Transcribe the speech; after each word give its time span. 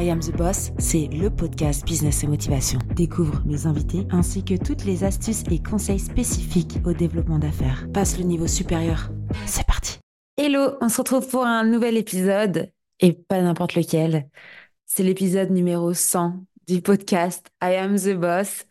I 0.00 0.08
Am 0.08 0.20
the 0.20 0.34
Boss, 0.34 0.72
c'est 0.78 1.08
le 1.08 1.28
podcast 1.28 1.84
Business 1.84 2.24
et 2.24 2.26
Motivation. 2.26 2.78
Découvre 2.96 3.42
mes 3.44 3.66
invités 3.66 4.06
ainsi 4.10 4.42
que 4.42 4.54
toutes 4.54 4.86
les 4.86 5.04
astuces 5.04 5.42
et 5.50 5.62
conseils 5.62 5.98
spécifiques 5.98 6.78
au 6.86 6.94
développement 6.94 7.38
d'affaires. 7.38 7.86
Passe 7.92 8.16
le 8.16 8.24
niveau 8.24 8.46
supérieur. 8.46 9.10
C'est 9.44 9.66
parti. 9.66 9.98
Hello, 10.38 10.78
on 10.80 10.88
se 10.88 10.96
retrouve 10.96 11.28
pour 11.28 11.44
un 11.44 11.64
nouvel 11.64 11.98
épisode 11.98 12.72
et 13.00 13.12
pas 13.12 13.42
n'importe 13.42 13.74
lequel. 13.74 14.30
C'est 14.86 15.02
l'épisode 15.02 15.50
numéro 15.50 15.92
100 15.92 16.46
du 16.66 16.80
podcast 16.80 17.48
I 17.62 17.74
Am 17.74 17.96
the 17.96 18.14
Boss. 18.14 18.64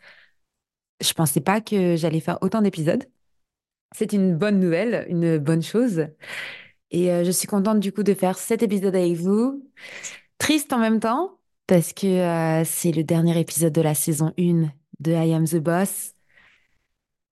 Je 1.00 1.14
pensais 1.14 1.42
pas 1.42 1.62
que 1.62 1.96
j'allais 1.96 2.22
faire 2.22 2.40
autant 2.42 2.64
d'épisodes. 2.64 3.04
C'est 3.96 4.14
une 4.14 4.36
bonne 4.36 4.60
nouvelle, 4.60 5.06
une 5.10 5.38
bonne 5.38 5.62
chose. 5.62 6.08
Et 6.90 7.12
euh, 7.12 7.24
je 7.24 7.30
suis 7.30 7.48
contente 7.48 7.80
du 7.80 7.92
coup 7.92 8.02
de 8.02 8.16
faire 8.16 8.36
cet 8.40 8.64
épisode 8.64 8.96
avec 8.96 9.14
vous. 9.14 9.64
Triste 10.40 10.74
en 10.74 10.80
même 10.80 11.00
temps, 11.00 11.38
parce 11.68 11.94
que 11.94 12.08
euh, 12.08 12.64
c'est 12.66 12.92
le 12.92 13.04
dernier 13.04 13.40
épisode 13.40 13.74
de 13.74 13.82
la 13.82 13.94
saison 13.94 14.34
1 14.40 14.72
de 15.00 15.12
I 15.12 15.34
Am 15.34 15.46
the 15.46 15.58
Boss. 15.58 16.16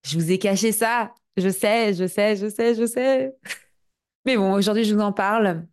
Je 0.05 0.19
vous 0.19 0.31
ai 0.31 0.37
caché 0.37 0.71
ça. 0.71 1.13
Je 1.37 1.49
sais, 1.49 1.93
je 1.93 2.05
sais, 2.05 2.35
je 2.35 2.49
sais, 2.49 2.75
je 2.75 2.85
sais. 2.85 3.35
Mais 4.25 4.37
bon, 4.37 4.53
aujourd'hui, 4.53 4.83
je 4.83 4.93
vous 4.93 5.01
en 5.01 5.13
parle. 5.13 5.65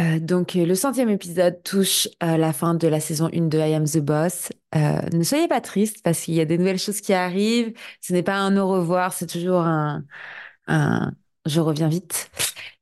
Euh, 0.00 0.18
donc, 0.18 0.54
le 0.54 0.74
centième 0.74 1.08
épisode 1.08 1.62
touche 1.62 2.08
à 2.20 2.36
la 2.36 2.52
fin 2.52 2.74
de 2.74 2.88
la 2.88 3.00
saison 3.00 3.30
1 3.32 3.48
de 3.48 3.58
I 3.58 3.74
Am 3.74 3.84
the 3.84 3.98
Boss. 3.98 4.50
Euh, 4.74 5.00
ne 5.12 5.22
soyez 5.22 5.48
pas 5.48 5.60
triste 5.60 6.02
parce 6.02 6.20
qu'il 6.20 6.34
y 6.34 6.40
a 6.40 6.44
des 6.44 6.58
nouvelles 6.58 6.78
choses 6.78 7.00
qui 7.00 7.14
arrivent. 7.14 7.72
Ce 8.00 8.12
n'est 8.12 8.22
pas 8.22 8.36
un 8.36 8.56
au 8.58 8.68
revoir, 8.68 9.12
c'est 9.12 9.26
toujours 9.26 9.62
un 9.62 10.04
je 11.48 11.60
reviens 11.60 11.88
vite. 11.88 12.30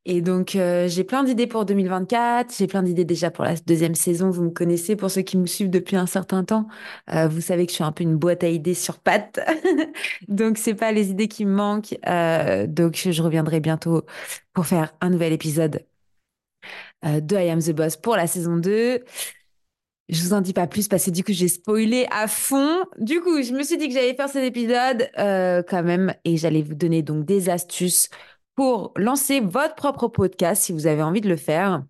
Et 0.09 0.21
donc, 0.21 0.55
euh, 0.55 0.87
j'ai 0.87 1.03
plein 1.03 1.25
d'idées 1.25 1.49
pour 1.49 1.65
2024. 1.65 2.55
J'ai 2.57 2.69
plein 2.69 2.85
d'idées 2.85 3.05
déjà 3.05 3.33
pour 3.33 3.45
la 3.45 3.57
deuxième 3.57 3.97
saison. 3.97 4.31
Vous 4.31 4.45
me 4.45 4.51
connaissez, 4.51 4.95
pour 4.95 5.11
ceux 5.11 5.23
qui 5.23 5.37
me 5.37 5.47
suivent 5.47 5.69
depuis 5.69 5.97
un 5.97 6.07
certain 6.07 6.45
temps. 6.45 6.69
Euh, 7.13 7.27
vous 7.27 7.41
savez 7.41 7.67
que 7.67 7.73
je 7.73 7.77
suis 7.77 7.85
un 7.85 7.91
peu 7.91 8.05
une 8.05 8.17
boîte 8.17 8.45
à 8.45 8.49
idées 8.49 8.75
sur 8.75 9.01
pattes. 9.01 9.41
donc, 10.29 10.59
c'est 10.59 10.75
pas 10.75 10.93
les 10.93 11.11
idées 11.11 11.27
qui 11.27 11.45
me 11.45 11.53
manquent. 11.53 11.99
Euh, 12.07 12.69
donc, 12.69 13.09
je 13.11 13.21
reviendrai 13.21 13.59
bientôt 13.59 14.05
pour 14.53 14.67
faire 14.67 14.95
un 15.01 15.11
nouvel 15.11 15.33
épisode 15.33 15.85
de 17.03 17.37
I 17.37 17.51
Am 17.51 17.61
the 17.61 17.73
Boss 17.73 17.97
pour 17.97 18.17
la 18.17 18.29
saison 18.29 18.57
2. 18.57 19.05
Je 20.09 20.23
vous 20.23 20.35
en 20.35 20.41
dis 20.41 20.53
pas 20.53 20.69
plus 20.69 20.87
parce 20.87 21.05
que 21.05 21.11
du 21.11 21.25
coup 21.25 21.33
j'ai 21.33 21.49
spoilé 21.49 22.07
à 22.13 22.29
fond. 22.29 22.85
Du 22.99 23.21
coup, 23.21 23.43
je 23.43 23.53
me 23.53 23.65
suis 23.65 23.77
dit 23.77 23.89
que 23.89 23.95
j'allais 23.95 24.15
faire 24.15 24.29
cet 24.29 24.45
épisode 24.45 25.09
quand 25.17 25.83
même 25.83 26.15
et 26.25 26.37
j'allais 26.37 26.63
vous 26.63 26.75
donner 26.75 27.03
donc 27.03 27.25
des 27.25 27.49
astuces 27.49 28.09
pour 28.57 28.93
lancer 28.97 29.41
votre 29.41 29.75
propre 29.77 30.09
podcast 30.09 30.63
si 30.65 30.73
vous 30.73 30.87
avez 30.89 31.03
envie 31.03 31.21
de 31.21 31.29
le 31.29 31.37
faire. 31.37 31.85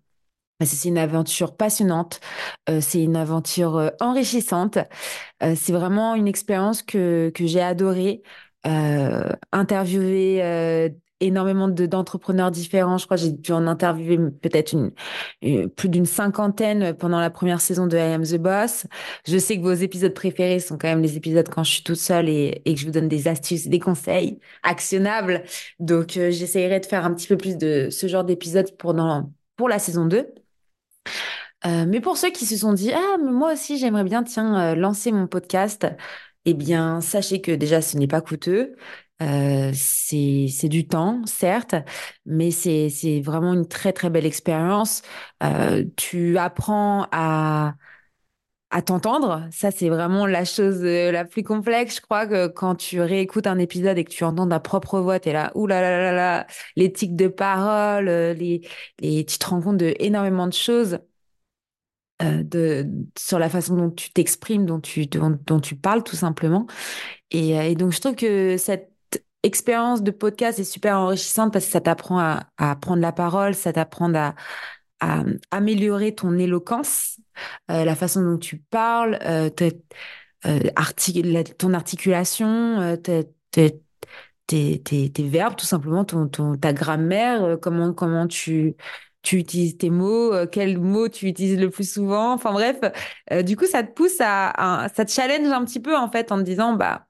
C'est 0.65 0.89
une 0.89 0.97
aventure 0.97 1.55
passionnante, 1.55 2.19
euh, 2.69 2.81
c'est 2.81 3.03
une 3.03 3.15
aventure 3.15 3.77
euh, 3.77 3.89
enrichissante. 3.99 4.77
Euh, 5.43 5.55
c'est 5.55 5.73
vraiment 5.73 6.15
une 6.15 6.27
expérience 6.27 6.81
que, 6.83 7.31
que 7.35 7.45
j'ai 7.47 7.61
adorée. 7.61 8.23
interviewer 9.51 10.91
énormément 11.19 11.67
d'entrepreneurs 11.67 12.51
différents. 12.51 12.97
Je 12.97 13.05
crois 13.05 13.17
que 13.17 13.23
j'ai 13.23 13.31
dû 13.31 13.51
en 13.51 13.67
interviewer 13.67 14.17
peut-être 14.41 14.75
plus 15.75 15.89
d'une 15.89 16.05
cinquantaine 16.05 16.93
pendant 16.93 17.19
la 17.19 17.29
première 17.29 17.61
saison 17.61 17.87
de 17.87 17.97
I 17.97 18.13
Am 18.13 18.23
the 18.23 18.37
Boss. 18.37 18.85
Je 19.27 19.37
sais 19.37 19.57
que 19.57 19.61
vos 19.61 19.73
épisodes 19.73 20.13
préférés 20.13 20.59
sont 20.59 20.77
quand 20.77 20.87
même 20.87 21.01
les 21.01 21.17
épisodes 21.17 21.47
quand 21.49 21.63
je 21.63 21.71
suis 21.71 21.83
toute 21.83 21.95
seule 21.97 22.29
et, 22.29 22.61
que 22.65 22.75
je 22.75 22.85
vous 22.85 22.91
donne 22.91 23.07
des 23.07 23.27
astuces, 23.27 23.67
des 23.67 23.79
conseils 23.79 24.39
actionnables. 24.63 25.43
Donc, 25.79 26.17
euh, 26.17 26.31
j'essaierai 26.31 26.79
de 26.79 26.85
faire 26.85 27.05
un 27.05 27.13
petit 27.13 27.27
peu 27.27 27.37
plus 27.37 27.57
de 27.57 27.89
ce 27.91 28.07
genre 28.07 28.23
d'épisodes 28.23 28.75
pour, 28.77 28.95
pour 29.55 29.69
la 29.69 29.79
saison 29.79 30.05
2. 30.05 30.27
Euh, 31.65 31.85
mais 31.87 32.01
pour 32.01 32.17
ceux 32.17 32.29
qui 32.31 32.45
se 32.45 32.55
sont 32.57 32.73
dit, 32.73 32.91
ah, 32.93 33.17
moi 33.17 33.53
aussi, 33.53 33.77
j'aimerais 33.77 34.03
bien, 34.03 34.23
tiens, 34.23 34.73
euh, 34.73 34.75
lancer 34.75 35.11
mon 35.11 35.27
podcast, 35.27 35.87
eh 36.45 36.53
bien, 36.53 37.01
sachez 37.01 37.41
que 37.41 37.51
déjà, 37.51 37.81
ce 37.81 37.97
n'est 37.97 38.07
pas 38.07 38.21
coûteux. 38.21 38.75
Euh, 39.21 39.71
c'est 39.73 40.69
du 40.69 40.87
temps, 40.87 41.25
certes, 41.25 41.75
mais 42.25 42.51
c'est 42.51 43.21
vraiment 43.21 43.53
une 43.53 43.67
très 43.67 43.91
très 43.93 44.09
belle 44.09 44.25
expérience. 44.25 45.01
Euh, 45.43 45.85
tu 45.95 46.37
apprends 46.37 47.07
à 47.11 47.75
à 48.69 48.81
t'entendre. 48.81 49.47
Ça, 49.51 49.71
c'est 49.71 49.89
vraiment 49.89 50.25
la 50.25 50.43
chose 50.45 50.83
euh, 50.83 51.11
la 51.11 51.23
plus 51.25 51.43
complexe. 51.43 51.97
Je 51.97 52.01
crois 52.01 52.27
que 52.27 52.47
quand 52.47 52.75
tu 52.75 52.99
réécoutes 53.01 53.47
un 53.47 53.59
épisode 53.59 53.97
et 53.97 54.03
que 54.03 54.09
tu 54.11 54.23
entends 54.25 54.47
ta 54.47 54.59
propre 54.59 54.99
voix, 54.99 55.19
t'es 55.19 55.31
là, 55.33 55.51
ouh 55.55 55.67
là 55.67 56.11
là 56.11 56.47
les 56.75 56.91
tics 56.91 57.15
de 57.15 57.27
parole, 57.29 58.05
les, 58.07 58.61
les, 58.99 59.25
tu 59.25 59.37
te 59.37 59.45
rends 59.47 59.61
compte 59.61 59.77
de 59.77 59.93
énormément 59.99 60.47
de 60.47 60.53
choses. 60.53 60.99
de, 62.21 62.87
sur 63.17 63.39
la 63.39 63.49
façon 63.49 63.75
dont 63.75 63.91
tu 63.91 64.11
t'exprimes, 64.11 64.65
dont 64.65 64.79
tu, 64.79 65.05
dont, 65.07 65.37
dont, 65.45 65.59
tu 65.59 65.75
parles 65.75 66.03
tout 66.03 66.15
simplement. 66.15 66.65
Et, 67.31 67.51
et 67.51 67.75
donc, 67.75 67.93
je 67.93 68.01
trouve 68.01 68.15
que 68.15 68.57
cette 68.57 68.91
expérience 69.47 70.03
de 70.03 70.11
podcast 70.11 70.59
est 70.59 70.63
super 70.63 70.97
enrichissante 70.97 71.51
parce 71.51 71.65
que 71.65 71.71
ça 71.71 71.81
t'apprend 71.81 72.19
à, 72.19 72.75
prendre 72.75 73.01
la 73.01 73.11
parole, 73.11 73.55
ça 73.55 73.73
t'apprend 73.73 74.13
à, 74.13 74.35
améliorer 75.51 76.13
ton 76.13 76.37
éloquence, 76.37 77.19
euh, 77.71 77.85
la 77.85 77.95
façon 77.95 78.21
dont 78.23 78.37
tu 78.37 78.57
parles, 78.57 79.17
euh, 79.23 79.49
euh, 80.45 80.59
ton 81.57 81.73
articulation, 81.73 82.97
tes, 83.01 83.23
verbes, 85.19 85.55
tout 85.55 85.65
simplement, 85.65 86.05
ta 86.05 86.73
grammaire, 86.73 87.57
comment, 87.61 87.93
comment 87.93 88.27
tu, 88.27 88.75
utilises 89.31 89.77
tes 89.77 89.89
mots, 89.89 90.31
quels 90.51 90.79
mots 90.79 91.09
tu 91.09 91.27
utilises 91.27 91.59
le 91.59 91.69
plus 91.69 91.91
souvent. 91.91 92.33
Enfin 92.33 92.51
bref, 92.53 92.79
du 93.43 93.55
coup, 93.57 93.65
ça 93.65 93.83
te 93.83 93.91
pousse 93.91 94.17
à, 94.19 94.87
ça 94.95 95.05
te 95.05 95.11
challenge 95.11 95.47
un 95.51 95.65
petit 95.65 95.79
peu 95.79 95.95
en 95.95 96.09
fait 96.09 96.31
en 96.31 96.37
te 96.37 96.43
disant, 96.43 96.73
bah, 96.73 97.06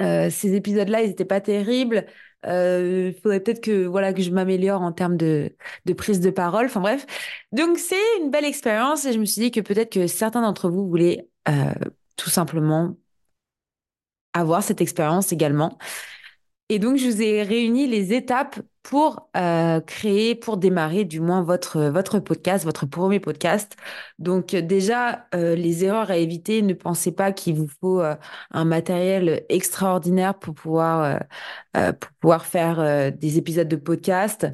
euh, 0.00 0.30
ces 0.30 0.54
épisodes-là, 0.54 1.02
ils 1.02 1.08
n'étaient 1.08 1.24
pas 1.24 1.40
terribles. 1.40 2.06
Euh, 2.46 3.12
il 3.14 3.20
faudrait 3.20 3.40
peut-être 3.40 3.60
que 3.60 3.86
voilà 3.86 4.12
que 4.12 4.22
je 4.22 4.30
m'améliore 4.30 4.82
en 4.82 4.92
termes 4.92 5.16
de, 5.16 5.56
de 5.84 5.92
prise 5.94 6.20
de 6.20 6.30
parole. 6.30 6.66
Enfin 6.66 6.80
bref, 6.80 7.06
donc 7.52 7.78
c'est 7.78 7.96
une 8.20 8.30
belle 8.30 8.44
expérience 8.44 9.04
et 9.04 9.12
je 9.12 9.18
me 9.18 9.24
suis 9.24 9.40
dit 9.40 9.50
que 9.50 9.60
peut-être 9.60 9.92
que 9.92 10.06
certains 10.06 10.42
d'entre 10.42 10.70
vous 10.70 10.86
voulaient 10.88 11.28
euh, 11.48 11.72
tout 12.16 12.30
simplement 12.30 12.96
avoir 14.32 14.62
cette 14.62 14.80
expérience 14.80 15.32
également. 15.32 15.78
Et 16.68 16.78
donc, 16.78 16.96
je 16.96 17.06
vous 17.08 17.22
ai 17.22 17.42
réuni 17.42 17.86
les 17.86 18.12
étapes 18.12 18.60
pour 18.86 19.28
euh, 19.36 19.80
créer, 19.80 20.36
pour 20.36 20.56
démarrer 20.58 21.04
du 21.04 21.18
moins 21.20 21.42
votre, 21.42 21.80
votre 21.90 22.20
podcast, 22.20 22.64
votre 22.64 22.86
premier 22.86 23.18
podcast. 23.18 23.76
Donc 24.20 24.54
déjà, 24.54 25.26
euh, 25.34 25.56
les 25.56 25.84
erreurs 25.84 26.10
à 26.10 26.16
éviter, 26.18 26.62
ne 26.62 26.72
pensez 26.72 27.10
pas 27.10 27.32
qu'il 27.32 27.56
vous 27.56 27.66
faut 27.80 28.00
euh, 28.00 28.14
un 28.52 28.64
matériel 28.64 29.44
extraordinaire 29.48 30.38
pour 30.38 30.54
pouvoir, 30.54 31.20
pour 31.72 32.12
pouvoir 32.20 32.46
faire 32.46 33.12
des 33.12 33.38
épisodes 33.38 33.68
de 33.68 33.76
podcast. 33.76 34.46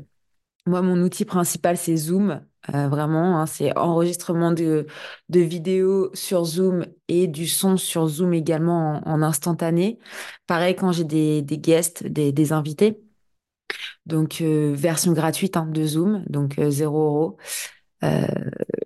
Moi, 0.67 0.81
mon 0.83 1.03
outil 1.03 1.25
principal, 1.25 1.77
c'est 1.77 1.97
Zoom. 1.97 2.41
Euh, 2.73 2.89
vraiment, 2.89 3.41
hein, 3.41 3.47
c'est 3.47 3.77
enregistrement 3.77 4.53
de, 4.53 4.87
de 5.29 5.41
vidéos 5.41 6.11
sur 6.15 6.45
Zoom 6.45 6.87
et 7.09 7.27
du 7.27 7.49
son 7.49 7.77
sur 7.77 8.07
Zoom 8.07 8.33
également 8.35 9.03
en, 9.05 9.23
instantané. 9.23 9.99
Pareil 10.47 10.77
quand 10.77 10.93
j'ai 10.93 11.05
des, 11.05 11.43
des 11.43 11.59
guests, 11.59 12.07
des, 12.07 12.33
des 12.33 12.53
invités. 12.53 13.02
Donc, 14.07 14.41
euh, 14.41 14.73
version 14.75 15.13
gratuite 15.13 15.57
hein, 15.57 15.67
de 15.67 15.85
Zoom, 15.85 16.25
donc 16.29 16.55
0 16.59 16.73
euh, 16.93 17.07
euros. 17.07 17.37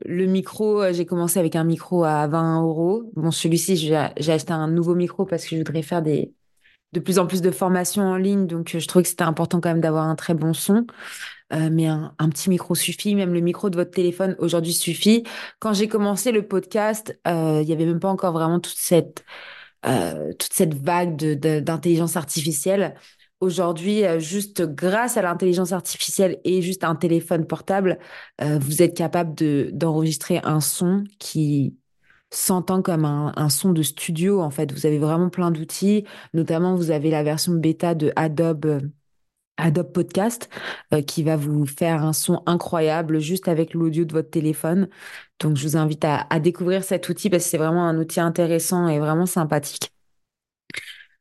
le 0.04 0.27
micro, 0.27 0.93
j'ai 0.93 1.06
commencé 1.06 1.38
avec 1.38 1.56
un 1.56 1.65
micro 1.65 2.04
à 2.04 2.27
20 2.27 2.62
euros. 2.62 3.10
Bon, 3.15 3.31
celui-ci, 3.31 3.77
j'ai 3.77 3.97
acheté 3.97 4.53
un 4.53 4.69
nouveau 4.69 4.94
micro 4.94 5.25
parce 5.25 5.44
que 5.44 5.50
je 5.50 5.56
voudrais 5.56 5.82
faire 5.82 6.03
des, 6.03 6.32
de 6.93 7.00
plus 7.00 7.19
en 7.19 7.27
plus 7.27 7.43
de 7.43 7.50
formations 7.50 8.03
en 8.03 8.16
ligne. 8.16 8.47
Donc, 8.47 8.77
je 8.78 8.87
trouvais 8.87 9.03
que 9.03 9.09
c'était 9.09 9.22
important 9.22 9.60
quand 9.60 9.71
même 9.71 9.81
d'avoir 9.81 10.04
un 10.04 10.16
très 10.16 10.34
bon 10.34 10.53
son. 10.53 10.87
Euh, 11.53 11.69
mais 11.71 11.87
un, 11.87 12.28
petit 12.31 12.50
micro 12.50 12.75
suffit, 12.75 13.15
même 13.15 13.33
le 13.33 13.41
micro 13.41 13.71
de 13.71 13.77
votre 13.77 13.93
téléphone 13.93 14.34
aujourd'hui 14.38 14.72
suffit. 14.72 15.22
Quand 15.60 15.72
j'ai 15.72 15.88
commencé 15.88 16.33
le 16.33 16.47
podcast, 16.47 17.19
euh, 17.28 17.60
il 17.62 17.69
y 17.69 17.72
avait 17.72 17.86
même 17.86 18.01
pas 18.01 18.09
encore 18.09 18.33
vraiment 18.33 18.59
toute 18.59 18.77
cette 18.77 19.24
euh, 19.86 20.33
toute 20.33 20.53
cette 20.53 20.74
vague 20.74 21.16
d'intelligence 21.16 22.16
artificielle. 22.16 22.97
Aujourd'hui, 23.41 24.03
juste 24.18 24.62
grâce 24.62 25.16
à 25.16 25.22
l'intelligence 25.22 25.72
artificielle 25.72 26.41
et 26.44 26.62
juste 26.62 26.84
un 26.84 26.94
téléphone 26.94 27.47
portable, 27.47 27.98
vous 28.41 28.83
êtes 28.83 28.97
capable 28.97 29.34
de 29.34 29.71
d'enregistrer 29.72 30.41
un 30.42 30.60
son 30.60 31.04
qui 31.18 31.77
s'entend 32.30 32.83
comme 32.83 33.04
un, 33.04 33.48
son 33.48 33.72
de 33.72 33.83
studio. 33.83 34.41
En 34.41 34.50
fait, 34.50 34.72
vous 34.72 34.86
avez 34.86 34.98
vraiment 34.98 35.30
plein 35.30 35.50
d'outils. 35.50 36.04
Notamment, 36.34 36.74
vous 36.74 36.91
avez 36.91 37.10
la 37.10 37.22
version 37.22 37.53
bêta 37.54 37.94
de 37.94 38.12
Adobe 38.16 38.80
Adobe 39.59 39.92
Podcast 39.92 40.50
euh, 40.92 41.03
qui 41.03 41.22
va 41.22 41.36
vous 41.36 41.66
faire 41.66 42.04
un 42.04 42.12
son 42.12 42.42
incroyable 42.47 43.21
juste 43.21 43.48
avec 43.48 43.74
l'audio 43.74 44.04
de 44.04 44.12
votre 44.12 44.30
téléphone. 44.30 44.88
Donc, 45.41 45.56
je 45.56 45.62
vous 45.66 45.77
invite 45.77 46.04
à, 46.04 46.27
découvrir 46.41 46.84
cet 46.84 47.09
outil 47.09 47.30
parce 47.30 47.44
que 47.44 47.50
c'est 47.50 47.59
vraiment 47.59 47.88
un 47.88 47.98
outil 47.98 48.21
intéressant 48.21 48.88
et 48.88 48.98
vraiment 48.98 49.27
sympathique. 49.27 49.96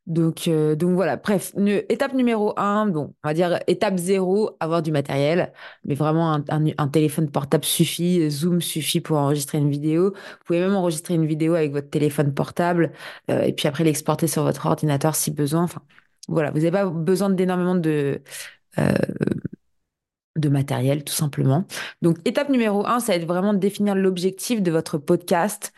Donc, 0.06 0.46
euh, 0.46 0.76
donc 0.76 0.94
voilà, 0.94 1.16
bref, 1.16 1.52
étape 1.88 2.14
numéro 2.14 2.54
un, 2.58 2.86
bon, 2.86 3.14
on 3.24 3.28
va 3.28 3.34
dire 3.34 3.58
étape 3.66 3.96
zéro, 3.96 4.56
avoir 4.60 4.80
du 4.80 4.92
matériel, 4.92 5.52
mais 5.84 5.96
vraiment 5.96 6.40
un, 6.48 6.88
téléphone 6.88 7.28
portable 7.28 7.64
suffit, 7.64 8.30
Zoom 8.30 8.60
suffit 8.60 9.00
pour 9.00 9.16
enregistrer 9.16 9.58
une 9.58 9.68
vidéo. 9.70 10.10
Vous 10.10 10.44
pouvez 10.46 10.60
même 10.60 10.74
enregistrer 10.74 11.14
une 11.14 11.26
vidéo 11.26 11.54
avec 11.54 11.72
votre 11.72 11.90
téléphone 11.90 12.32
portable 12.32 12.92
euh, 13.30 13.42
et 13.42 13.52
puis 13.52 13.66
après 13.66 13.82
l'exporter 13.82 14.28
sur 14.28 14.44
votre 14.44 14.66
ordinateur 14.66 15.16
si 15.16 15.32
besoin. 15.32 15.64
Enfin, 15.64 15.82
voilà, 16.28 16.50
vous 16.52 16.58
n'avez 16.58 16.70
pas 16.70 16.86
besoin 16.86 17.30
d'énormément 17.30 17.74
de, 17.74 18.22
euh, 18.78 18.92
de 20.36 20.48
matériel, 20.48 21.02
tout 21.04 21.14
simplement. 21.14 21.64
Donc, 22.02 22.18
étape 22.24 22.48
numéro 22.50 22.86
un, 22.86 23.00
ça 23.00 23.12
va 23.12 23.16
être 23.16 23.26
vraiment 23.26 23.54
de 23.54 23.58
définir 23.58 23.94
l'objectif 23.94 24.62
de 24.62 24.70
votre 24.70 24.98
podcast. 24.98 25.72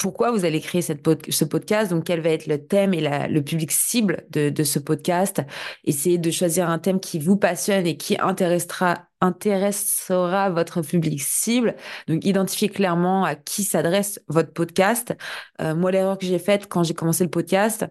Pourquoi 0.00 0.30
vous 0.30 0.46
allez 0.46 0.62
créer 0.62 0.80
cette 0.80 1.06
ce 1.30 1.44
podcast, 1.44 1.90
donc 1.90 2.04
quel 2.04 2.22
va 2.22 2.30
être 2.30 2.46
le 2.46 2.66
thème 2.66 2.94
et 2.94 3.02
le 3.28 3.40
public 3.42 3.70
cible 3.70 4.24
de, 4.30 4.64
ce 4.64 4.78
podcast? 4.78 5.42
Essayez 5.84 6.16
de 6.16 6.30
choisir 6.30 6.70
un 6.70 6.78
thème 6.78 7.00
qui 7.00 7.18
vous 7.18 7.36
passionne 7.36 7.86
et 7.86 7.98
qui 7.98 8.18
intéressera, 8.18 9.08
intéressera 9.20 10.48
votre 10.48 10.80
public 10.80 11.20
cible. 11.20 11.76
Donc 12.08 12.24
identifiez 12.24 12.70
clairement 12.70 13.24
à 13.26 13.34
qui 13.34 13.62
s'adresse 13.62 14.22
votre 14.28 14.54
podcast. 14.54 15.14
Euh, 15.60 15.74
moi, 15.74 15.90
l'erreur 15.90 16.16
que 16.16 16.24
j'ai 16.24 16.38
faite 16.38 16.66
quand 16.66 16.82
j'ai 16.82 16.94
commencé 16.94 17.22
le 17.22 17.30
podcast, 17.30 17.84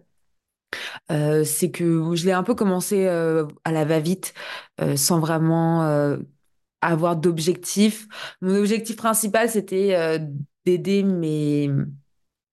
euh, 1.11 1.43
c'est 1.43 1.69
que 1.69 2.15
je 2.15 2.25
l'ai 2.25 2.31
un 2.31 2.43
peu 2.43 2.55
commencé 2.55 3.05
euh, 3.05 3.45
à 3.65 3.71
la 3.71 3.85
va-vite, 3.85 4.33
sans 4.95 5.19
vraiment 5.19 6.17
avoir 6.81 7.17
d'objectif. 7.17 8.07
Mon 8.41 8.55
objectif 8.55 8.95
principal, 8.95 9.47
c'était 9.47 10.19
d'aider 10.77 11.03
mes 11.03 11.69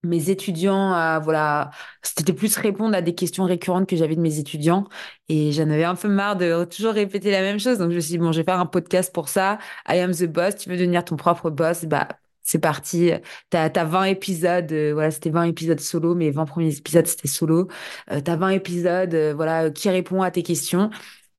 mes 0.07 0.31
étudiants 0.31 0.93
à 0.93 1.19
voilà 1.19 1.71
c'était 2.03 2.33
plus 2.33 2.57
répondre 2.57 2.97
à 2.97 3.03
des 3.03 3.15
questions 3.15 3.45
récurrentes 3.45 3.89
que 3.89 3.97
j'avais 3.97 4.17
de 4.17 4.21
mes 4.21 4.39
étudiants. 4.39 4.89
Et 5.29 5.53
j'en 5.53 5.69
avais 5.71 5.85
un 5.85 5.97
peu 5.97 6.09
marre 6.09 6.37
de 6.37 6.65
toujours 6.65 6.93
répéter 6.95 7.31
la 7.31 7.41
même 7.43 7.59
chose. 7.59 7.79
Donc 7.79 7.91
je 7.91 7.97
me 7.97 8.01
suis 8.01 8.13
dit 8.13 8.19
bon 8.19 8.33
je 8.33 8.39
vais 8.41 8.45
faire 8.45 8.61
un 8.61 8.67
podcast 8.67 9.13
pour 9.13 9.29
ça. 9.29 9.59
I 9.89 9.99
am 9.99 10.13
the 10.13 10.25
boss. 10.27 10.57
Tu 10.57 10.69
veux 10.71 10.77
devenir 10.77 11.05
ton 11.05 11.17
propre 11.17 11.51
boss? 11.51 11.85
Bah 11.85 12.09
c'est 12.43 12.61
parti. 12.61 13.11
T'as 13.51 13.69
as 13.75 13.85
20 13.85 14.05
épisodes 14.05 14.73
euh, 14.73 14.93
voilà 14.95 15.11
c'était 15.11 15.31
20 15.31 15.45
épisodes 15.45 15.81
solo 15.81 16.15
mais 16.15 16.31
20 16.31 16.45
premiers 16.47 16.77
épisodes 16.77 17.07
c'était 17.07 17.29
solo. 17.29 17.69
Euh, 18.12 18.21
t'as 18.21 18.37
20 18.37 18.51
épisodes 18.51 19.15
euh, 19.15 19.35
voilà 19.35 19.71
qui 19.71 19.91
répond 19.91 20.23
à 20.23 20.31
tes 20.31 20.43
questions. 20.43 20.91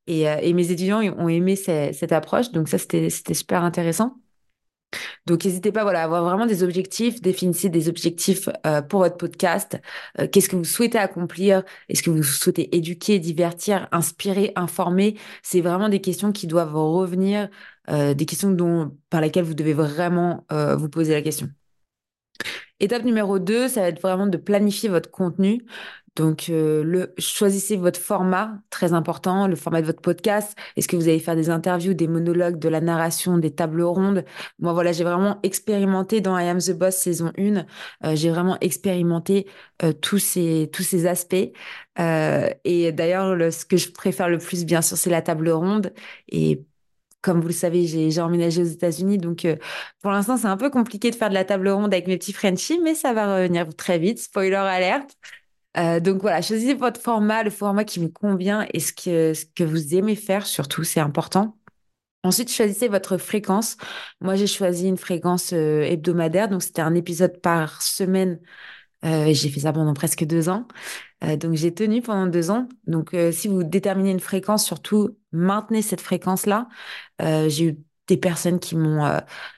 Et, 0.08 0.22
et 0.24 0.54
mes 0.54 0.72
étudiants 0.72 1.02
ont 1.02 1.28
aimé 1.30 1.56
cette 1.58 2.12
approche. 2.14 2.52
Donc 2.52 2.70
ça 2.70 2.78
c'était 2.78 3.10
c'était 3.10 3.34
super 3.34 3.64
intéressant 3.64 4.18
donc, 5.26 5.44
n'hésitez 5.46 5.72
pas 5.72 5.84
voilà, 5.84 6.02
à 6.02 6.04
avoir 6.06 6.24
vraiment 6.24 6.46
des 6.46 6.64
objectifs. 6.64 7.22
Définissez 7.22 7.70
des 7.70 7.90
objectifs 7.90 8.50
euh, 8.66 8.82
pour 8.82 9.02
votre 9.02 9.18
podcast. 9.18 9.80
Euh, 10.20 10.28
Qu'est-ce 10.28 10.50
que 10.50 10.56
vous 10.56 10.64
souhaitez 10.64 10.98
accomplir? 10.98 11.64
Est-ce 11.90 12.04
que 12.04 12.10
vous 12.10 12.24
souhaitez 12.24 12.76
éduquer, 12.76 13.20
divertir, 13.20 13.88
inspirer, 13.92 14.54
informer? 14.56 15.18
C'est 15.44 15.62
vraiment 15.62 15.90
des 15.90 16.02
questions 16.02 16.32
qui 16.32 16.48
doivent 16.48 16.76
revenir, 16.76 17.50
euh, 17.90 18.14
des 18.14 18.26
questions 18.26 18.52
dont, 18.52 18.98
par 19.10 19.22
lesquelles 19.22 19.46
vous 19.46 19.54
devez 19.54 19.74
vraiment 19.74 20.46
vous 20.50 20.90
poser 20.90 21.14
la 21.14 21.22
question. 21.22 21.50
Étape 22.80 23.04
numéro 23.04 23.40
2, 23.40 23.68
ça 23.68 23.82
va 23.82 23.88
être 23.88 24.02
vraiment 24.02 24.28
de 24.28 24.38
planifier 24.38 24.88
votre 24.90 25.10
contenu. 25.10 25.66
Donc, 26.18 26.50
euh, 26.50 26.84
le, 26.84 27.14
choisissez 27.20 27.78
votre 27.78 28.00
format, 28.00 28.60
très 28.72 28.94
important, 28.94 29.48
le 29.48 29.56
format 29.56 29.82
de 29.82 29.86
votre 29.86 30.02
podcast. 30.02 30.58
Est-ce 30.76 30.88
que 30.88 30.96
vous 30.96 31.08
allez 31.08 31.20
faire 31.20 31.36
des 31.36 31.52
interviews, 31.52 31.94
des 31.94 32.08
monologues, 32.08 32.58
de 32.58 32.70
la 32.70 32.82
narration, 32.82 33.38
des 33.38 33.52
tables 33.52 33.84
rondes? 33.84 34.26
Moi, 34.58 34.74
voilà, 34.74 34.92
j'ai 34.94 35.04
vraiment 35.04 35.40
expérimenté 35.44 36.20
dans 36.20 36.36
I 36.38 36.48
Am 36.48 36.58
the 36.58 36.72
Boss 36.72 36.96
saison 36.98 37.32
1. 37.38 37.58
Euh, 38.04 38.16
j'ai 38.16 38.32
vraiment 38.32 38.58
expérimenté 38.62 39.46
euh, 39.84 39.94
tous 39.94 40.18
ces 40.18 40.72
tous 40.74 40.82
ces 40.82 41.06
aspects. 41.06 41.36
Et 42.66 42.92
d'ailleurs, 42.92 43.54
ce 43.54 43.66
que 43.66 43.78
je 43.78 43.92
préfère 43.92 44.30
le 44.30 44.40
plus, 44.40 44.66
bien 44.66 44.82
sûr, 44.82 44.98
c'est 44.98 45.10
la 45.10 45.22
table 45.22 45.50
ronde. 45.50 45.94
Et 46.30 46.66
comme 47.22 47.42
vous 47.42 47.48
le 47.48 47.54
savez, 47.54 47.86
j'ai 47.88 48.22
emménagé 48.22 48.62
aux 48.62 48.66
États-Unis, 48.66 49.18
donc 49.18 49.48
pour 50.02 50.12
l'instant, 50.12 50.38
c'est 50.38 50.48
un 50.48 50.58
peu 50.58 50.70
compliqué 50.70 51.12
de 51.12 51.16
faire 51.16 51.30
de 51.30 51.34
la 51.34 51.46
table 51.46 51.70
ronde 51.70 51.94
avec 51.94 52.08
mes 52.08 52.18
petits 52.18 52.34
Frenchies, 52.34 52.80
mais 52.84 52.96
ça 52.96 53.14
va 53.14 53.36
revenir 53.38 53.68
très 53.76 54.00
vite. 54.00 54.20
Spoiler 54.20 54.56
alerte. 54.56 55.18
Euh, 55.78 56.00
donc 56.00 56.22
voilà, 56.22 56.42
choisissez 56.42 56.74
votre 56.74 57.00
format, 57.00 57.44
le 57.44 57.50
format 57.50 57.84
qui 57.84 58.00
vous 58.00 58.10
convient 58.10 58.66
et 58.74 58.80
ce 58.80 58.94
que, 58.94 59.34
ce 59.34 59.46
que 59.46 59.64
vous 59.64 59.96
aimez 59.96 60.16
faire, 60.16 60.46
surtout, 60.48 60.84
c'est 60.84 61.00
important. 61.00 61.58
Ensuite, 62.24 62.52
choisissez 62.52 62.88
votre 62.88 63.18
fréquence. 63.18 63.78
Moi, 64.20 64.36
j'ai 64.36 64.48
choisi 64.48 64.88
une 64.88 64.98
fréquence 64.98 65.54
euh, 65.54 65.84
hebdomadaire, 65.84 66.50
donc 66.50 66.64
c'était 66.64 66.82
un 66.82 66.96
épisode 66.96 67.40
par 67.42 67.82
semaine. 67.82 68.40
Euh, 69.06 69.32
j'ai 69.34 69.50
fait 69.50 69.62
ça 69.62 69.74
pendant 69.74 69.94
presque 69.94 70.26
deux 70.26 70.50
ans. 70.50 70.68
Donc, 71.40 71.56
j'ai 71.56 71.74
tenu 71.74 72.04
pendant 72.04 72.28
deux 72.28 72.52
ans. 72.52 72.68
Donc, 72.86 73.16
si 73.32 73.48
vous 73.48 73.64
déterminez 73.64 74.12
une 74.12 74.20
fréquence, 74.20 74.64
surtout 74.64 75.18
maintenez 75.32 75.82
cette 75.82 76.02
fréquence-là. 76.02 76.68
j'ai 77.20 77.66
eu 77.66 77.80
des 78.08 78.18
personnes 78.18 78.60
qui 78.60 78.76
m'ont 78.76 79.04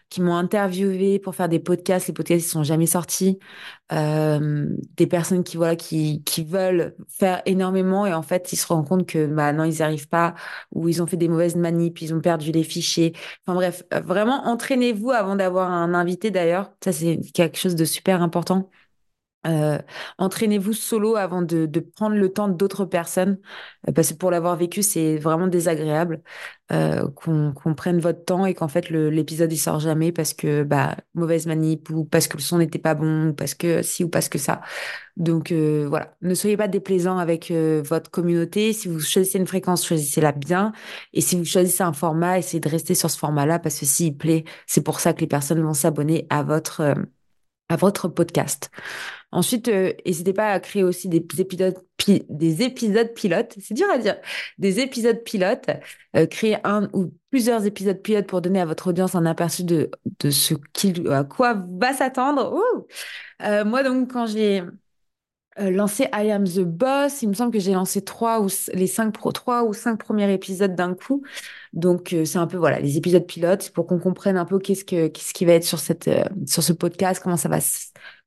qui 0.10 0.22
m'ont 0.22 0.36
interviewé 0.36 1.20
pour 1.20 1.36
faire 1.36 1.50
des 1.50 1.60
podcasts. 1.60 2.08
Les 2.08 2.14
podcasts, 2.14 2.46
ils 2.46 2.50
sont 2.50 2.64
jamais 2.64 2.88
sortis. 2.88 3.40
Euh, 3.92 4.68
des 4.98 5.08
personnes 5.08 5.44
qui, 5.44 5.58
voilà, 5.58 5.76
qui, 5.76 6.24
qui 6.24 6.44
veulent 6.44 6.96
faire 7.08 7.42
énormément 7.46 8.06
et 8.06 8.14
en 8.14 8.22
fait, 8.22 8.54
ils 8.54 8.58
se 8.58 8.68
rendent 8.68 8.88
compte 8.88 9.08
que, 9.08 9.26
bah, 9.28 9.52
non, 9.54 9.64
ils 9.64 9.76
n'y 9.76 9.82
arrivent 9.82 10.08
pas 10.10 10.36
ou 10.72 10.88
ils 10.88 11.02
ont 11.02 11.08
fait 11.08 11.18
des 11.18 11.28
mauvaises 11.28 11.56
manips, 11.56 12.02
ils 12.02 12.14
ont 12.14 12.22
perdu 12.22 12.52
les 12.52 12.64
fichiers. 12.64 13.14
Enfin 13.46 13.56
bref, 13.56 13.84
euh, 13.94 14.00
vraiment, 14.02 14.46
entraînez-vous 14.48 15.12
avant 15.12 15.36
d'avoir 15.36 15.72
un 15.72 15.94
invité 15.94 16.32
d'ailleurs. 16.32 16.72
Ça, 16.84 16.92
c'est 16.92 17.20
quelque 17.34 17.58
chose 17.58 17.76
de 17.76 17.86
super 17.86 18.22
important. 18.22 18.70
Euh, 19.48 19.80
entraînez-vous 20.18 20.74
solo 20.74 21.16
avant 21.16 21.42
de, 21.42 21.66
de, 21.66 21.80
prendre 21.80 22.16
le 22.16 22.30
temps 22.32 22.50
d'autres 22.50 22.86
personnes, 22.86 23.40
euh, 23.88 23.94
parce 23.94 24.12
que 24.12 24.18
pour 24.18 24.32
l'avoir 24.32 24.58
vécu, 24.58 24.84
c'est 24.84 25.18
vraiment 25.18 25.48
désagréable 25.48 26.22
euh, 26.72 27.10
qu'on 27.16 27.52
qu'on 27.54 27.74
prenne 27.74 28.00
votre 28.00 28.24
temps 28.26 28.46
et 28.46 28.54
qu'en 28.54 28.68
fait 28.68 28.92
l'épisode 28.92 29.52
il 29.52 29.58
sort 29.58 29.80
jamais 29.80 30.12
parce 30.12 30.34
que 30.34 30.62
bah 30.64 30.98
mauvaise 31.16 31.48
manip 31.48 31.90
ou 31.90 32.06
parce 32.06 32.28
que 32.28 32.38
le 32.38 32.44
son 32.44 32.60
n'était 32.60 32.78
pas 32.78 32.94
bon 32.94 33.30
ou 33.30 33.34
parce 33.34 33.56
que 33.56 33.82
si 33.82 34.04
ou 34.04 34.10
parce 34.10 34.30
que 34.30 34.38
ça. 34.38 34.62
Donc 35.18 35.52
euh, 35.52 35.88
voilà, 35.90 36.16
ne 36.22 36.34
soyez 36.36 36.58
pas 36.58 36.68
déplaisant 36.68 37.18
avec 37.18 37.50
euh, 37.52 37.82
votre 37.84 38.12
communauté. 38.12 38.74
Si 38.74 38.88
vous 38.88 39.00
choisissez 39.00 39.40
une 39.40 39.48
fréquence, 39.48 39.86
choisissez-la 39.86 40.32
bien. 40.32 40.72
Et 41.14 41.22
si 41.22 41.36
vous 41.38 41.46
choisissez 41.46 41.84
un 41.84 41.94
format, 41.94 42.38
essayez 42.40 42.60
de 42.60 42.70
rester 42.70 42.94
sur 42.96 43.10
ce 43.10 43.18
format-là 43.18 43.60
parce 43.60 43.80
que 43.80 43.86
s'il 43.86 44.16
plaît, 44.18 44.44
c'est 44.68 44.84
pour 44.84 45.00
ça 45.00 45.14
que 45.14 45.22
les 45.22 45.28
personnes 45.28 45.62
vont 45.62 45.74
s'abonner 45.74 46.28
à 46.30 46.44
votre 46.44 46.96
à 47.70 47.76
votre 47.76 48.08
podcast. 48.10 48.72
Ensuite, 49.32 49.68
euh, 49.68 49.94
n'hésitez 50.06 50.34
pas 50.34 50.52
à 50.52 50.60
créer 50.60 50.84
aussi 50.84 51.08
des 51.08 51.24
épisodes, 51.40 51.76
des 52.30 52.64
épisodes 52.64 53.14
pilotes. 53.14 53.56
C'est 53.60 53.74
dur 53.74 53.88
à 53.92 53.98
dire. 53.98 54.16
Des 54.58 54.80
épisodes 54.80 55.24
pilotes. 55.24 55.70
Euh, 56.16 56.26
créer 56.26 56.58
un 56.64 56.90
ou 56.94 57.14
plusieurs 57.30 57.66
épisodes 57.66 58.02
pilotes 58.02 58.28
pour 58.28 58.42
donner 58.42 58.60
à 58.60 58.66
votre 58.66 58.88
audience 58.88 59.16
un 59.16 59.26
aperçu 59.26 59.64
de, 59.64 59.92
ce 60.30 60.56
à 61.12 61.24
quoi 61.24 61.64
va 61.80 61.94
s'attendre. 61.94 62.60
Euh, 63.44 63.66
moi, 63.66 63.84
donc, 63.84 64.12
quand 64.12 64.26
j'ai 64.26 64.64
euh, 65.58 65.72
lancé 65.72 66.08
I 66.14 66.32
Am 66.32 66.46
the 66.48 66.60
Boss. 66.60 67.22
Il 67.22 67.30
me 67.30 67.34
semble 67.34 67.52
que 67.52 67.60
j'ai 67.60 67.74
lancé 67.74 68.04
trois 68.04 68.42
ou 68.42 68.48
les 68.74 68.88
cinq 68.88 69.12
pro, 69.12 69.32
trois 69.32 69.64
ou 69.64 69.74
cinq 69.74 69.98
premiers 69.98 70.32
épisodes 70.32 70.76
d'un 70.76 70.94
coup. 70.94 71.24
Donc 71.74 72.14
euh, 72.14 72.26
c'est 72.26 72.38
un 72.38 72.48
peu 72.48 72.58
voilà 72.58 72.80
les 72.80 72.98
épisodes 72.98 73.26
pilotes 73.26 73.72
pour 73.72 73.88
qu'on 73.88 74.00
comprenne 74.00 74.38
un 74.38 74.46
peu 74.46 74.60
qu'est-ce 74.60 74.86
que 74.86 75.08
qu'est-ce 75.08 75.34
qui 75.34 75.46
va 75.46 75.54
être 75.54 75.64
sur 75.64 75.80
cette 75.80 76.08
euh, 76.08 76.24
sur 76.46 76.64
ce 76.64 76.74
podcast, 76.74 77.22
comment 77.22 77.38
ça 77.38 77.50
va 77.50 77.60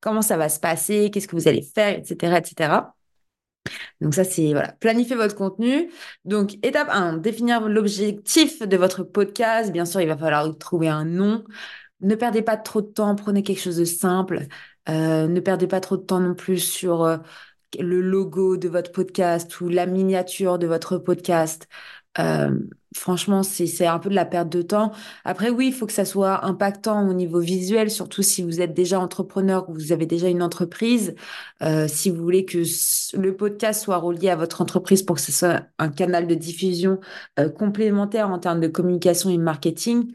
comment 0.01 0.23
ça 0.23 0.37
va 0.37 0.49
se 0.49 0.61
passer, 0.61 1.11
qu'est-ce 1.11 1.29
que 1.29 1.37
vous 1.37 1.49
allez 1.49 1.63
faire, 1.63 1.99
etc. 1.99 2.39
etc. 2.39 2.83
Donc 4.01 4.15
ça, 4.15 4.25
c'est 4.25 4.53
voilà, 4.53 4.73
planifier 4.73 5.17
votre 5.17 5.35
contenu. 5.37 5.91
Donc 6.25 6.55
étape 6.65 6.89
1, 6.91 7.19
définir 7.19 7.69
l'objectif 7.69 8.63
de 8.63 8.77
votre 8.77 9.05
podcast. 9.05 9.73
Bien 9.73 9.85
sûr, 9.85 10.01
il 10.01 10.09
va 10.09 10.17
falloir 10.17 10.57
trouver 10.59 10.89
un 10.89 11.05
nom. 11.05 11.45
Ne 12.01 12.17
perdez 12.17 12.43
pas 12.43 12.57
trop 12.57 12.83
de 12.83 12.89
temps, 12.89 13.15
prenez 13.15 13.43
quelque 13.43 13.61
chose 13.61 13.77
de 13.77 13.85
simple. 13.85 14.47
Euh, 14.89 15.29
ne 15.29 15.41
perdez 15.41 15.67
pas 15.67 15.81
trop 15.81 15.97
de 15.97 16.03
temps 16.03 16.21
non 16.21 16.35
plus 16.35 16.59
sur 16.59 17.05
euh, 17.05 17.19
le 17.79 18.01
logo 18.01 18.57
de 18.57 18.69
votre 18.69 18.93
podcast 18.93 19.61
ou 19.61 19.69
la 19.69 19.87
miniature 19.87 20.59
de 20.59 20.67
votre 20.67 20.99
podcast. 20.99 21.69
Euh, 22.19 22.59
franchement, 22.95 23.43
c'est 23.43 23.87
un 23.87 23.99
peu 23.99 24.11
de 24.11 24.15
la 24.15 24.27
perte 24.27 24.51
de 24.51 24.61
temps. 24.61 24.93
Après, 25.25 25.49
oui, 25.51 25.69
il 25.69 25.73
faut 25.73 25.87
que 25.87 25.93
ça 25.93 26.05
soit 26.05 26.45
impactant 26.45 27.09
au 27.09 27.15
niveau 27.15 27.41
visuel, 27.41 27.91
surtout 27.91 28.23
si 28.23 28.43
vous 28.43 28.61
êtes 28.61 28.75
déjà 28.75 29.01
entrepreneur 29.01 29.69
ou 29.71 29.75
vous 29.75 29.93
avez 29.93 30.05
déjà 30.05 30.29
une 30.29 30.43
entreprise. 30.43 31.15
Si 31.89 32.11
vous 32.11 32.23
voulez 32.23 32.45
que 32.45 32.59
le 33.17 33.37
podcast 33.37 33.83
soit 33.83 33.97
relié 33.97 34.29
à 34.29 34.37
votre 34.37 34.61
entreprise 34.61 35.03
pour 35.03 35.17
que 35.17 35.23
ce 35.23 35.33
soit 35.33 35.63
un 35.79 35.89
canal 35.89 36.27
de 36.27 36.35
diffusion 36.35 37.01
complémentaire 37.57 38.29
en 38.29 38.39
termes 38.39 38.61
de 38.61 38.69
communication 38.69 39.31
et 39.31 39.39
marketing, 39.39 40.13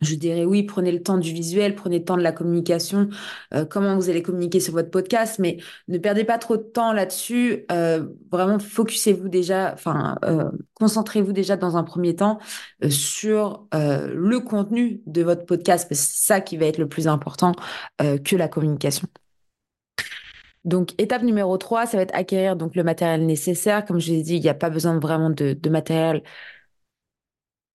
je 0.00 0.14
dirais 0.14 0.44
oui, 0.44 0.62
prenez 0.62 0.92
le 0.92 1.02
temps 1.02 1.18
du 1.18 1.32
visuel, 1.32 1.74
prenez 1.74 1.98
le 1.98 2.04
temps 2.04 2.16
de 2.16 2.22
la 2.22 2.32
communication, 2.32 3.08
euh, 3.54 3.64
comment 3.64 3.96
vous 3.96 4.10
allez 4.10 4.22
communiquer 4.22 4.60
sur 4.60 4.72
votre 4.72 4.90
podcast, 4.90 5.38
mais 5.38 5.58
ne 5.88 5.98
perdez 5.98 6.24
pas 6.24 6.38
trop 6.38 6.56
de 6.56 6.62
temps 6.62 6.92
là-dessus. 6.92 7.64
Euh, 7.72 8.06
vraiment, 8.30 8.58
focussez-vous 8.58 9.28
déjà, 9.28 9.72
enfin, 9.72 10.16
euh, 10.24 10.50
concentrez-vous 10.74 11.32
déjà 11.32 11.56
dans 11.56 11.76
un 11.76 11.84
premier 11.84 12.14
temps 12.14 12.38
sur 12.88 13.66
le 13.72 14.38
contenu 14.40 15.02
de 15.06 15.22
votre 15.22 15.46
podcast, 15.46 15.88
parce 15.88 16.00
que 16.00 16.06
c'est 16.06 16.26
ça 16.26 16.40
qui 16.40 16.56
va 16.56 16.66
être 16.66 16.78
le 16.78 16.88
plus 16.88 17.08
important 17.08 17.52
que 17.98 18.36
la 18.36 18.48
communication. 18.48 19.08
Donc, 20.64 20.94
étape 20.98 21.22
numéro 21.22 21.56
3, 21.58 21.86
ça 21.86 21.96
va 21.98 22.02
être 22.04 22.14
acquérir 22.14 22.56
donc 22.56 22.74
le 22.74 22.82
matériel 22.84 23.26
nécessaire. 23.26 23.84
Comme 23.84 24.00
je 24.00 24.12
l'ai 24.12 24.22
dit, 24.22 24.36
il 24.36 24.42
n'y 24.42 24.48
a 24.48 24.54
pas 24.54 24.70
besoin 24.70 24.98
vraiment 24.98 25.30
de 25.30 25.68
matériel 25.68 26.22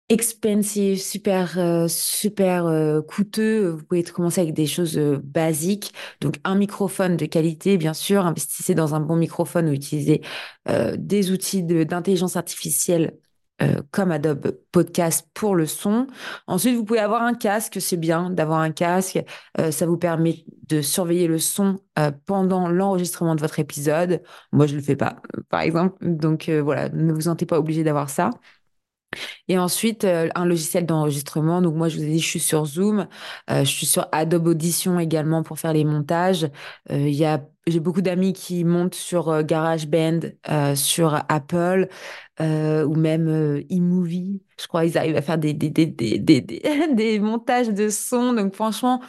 expensive, 0.10 1.02
super, 1.02 1.60
euh, 1.60 1.88
super 1.88 2.66
euh, 2.66 3.02
coûteux. 3.02 3.70
Vous 3.70 3.84
pouvez 3.84 4.04
commencer 4.04 4.42
avec 4.42 4.54
des 4.54 4.66
choses 4.68 4.98
euh, 4.98 5.20
basiques. 5.24 5.94
Donc, 6.22 6.36
un 6.44 6.56
microphone 6.56 7.18
de 7.18 7.26
qualité, 7.26 7.78
bien 7.78 7.94
sûr. 7.94 8.26
Investissez 8.26 8.74
dans 8.74 8.96
un 8.96 9.00
bon 9.00 9.16
microphone 9.18 9.70
ou 9.70 9.74
utilisez 9.74 10.22
des 10.98 11.32
outils 11.32 11.64
d'intelligence 11.64 12.36
artificielle 12.36 13.18
comme 13.92 14.12
Adobe 14.12 14.52
Podcast 14.72 15.30
pour 15.34 15.56
le 15.56 15.66
son. 15.66 16.08
Ensuite, 16.46 16.76
vous 16.76 16.84
pouvez 16.84 17.00
avoir 17.00 17.24
un 17.24 17.34
casque. 17.34 17.80
C'est 17.80 17.98
bien 17.98 18.30
d'avoir 18.30 18.60
un 18.60 18.72
casque. 18.72 19.20
ça 19.72 19.86
vous 19.86 19.98
permet 19.98 20.44
de 20.68 20.82
surveiller 20.82 21.28
le 21.28 21.40
son 21.40 21.78
pendant 22.26 22.68
l'enregistrement 22.68 23.36
de 23.36 23.42
votre 23.42 23.60
épisode. 23.60 24.22
Moi, 24.52 24.68
je 24.68 24.76
le 24.76 24.82
fais 24.82 24.98
pas, 24.98 25.22
par 25.50 25.62
exemple. 25.62 25.96
Donc, 26.02 26.50
voilà, 26.50 26.90
ne 26.90 27.14
vous 27.14 27.22
sentez 27.22 27.46
pas 27.46 27.58
obligé 27.60 27.84
d'avoir 27.86 28.10
ça. 28.10 28.30
Et 29.48 29.58
ensuite, 29.58 30.04
euh, 30.04 30.30
un 30.36 30.46
logiciel 30.46 30.86
d'enregistrement. 30.86 31.62
Donc, 31.62 31.76
moi, 31.76 31.90
je 31.90 31.98
vous 31.98 32.04
ai 32.04 32.08
dit, 32.08 32.20
je 32.20 32.28
suis 32.28 32.40
sur 32.40 32.66
Zoom. 32.66 33.08
Euh, 33.50 33.60
je 33.64 33.70
suis 33.70 33.86
sur 33.86 34.08
Adobe 34.12 34.48
Audition 34.48 35.00
également 35.00 35.44
pour 35.44 35.60
faire 35.60 35.74
les 35.74 35.86
montages. 35.86 36.48
Euh, 36.92 36.98
y 37.10 37.26
a, 37.26 37.42
j'ai 37.68 37.80
beaucoup 37.80 38.02
d'amis 38.02 38.34
qui 38.34 38.64
montent 38.64 38.96
sur 38.96 39.44
GarageBand, 39.44 40.20
sur 40.76 41.16
Apple 41.28 41.90
ou 42.40 42.96
même 42.96 43.62
eMovie. 43.70 44.42
Je 44.60 44.68
crois 44.68 44.86
qu'ils 44.86 44.98
arrivent 44.98 45.18
à 45.18 45.22
faire 45.22 45.38
des, 45.38 45.54
des, 45.54 45.70
des, 45.70 45.86
des, 45.86 46.42
des, 46.42 47.20
montages 47.20 47.68
de 47.70 47.90
son. 47.90 48.32
Donc, 48.34 48.56
franchement, 48.56 49.02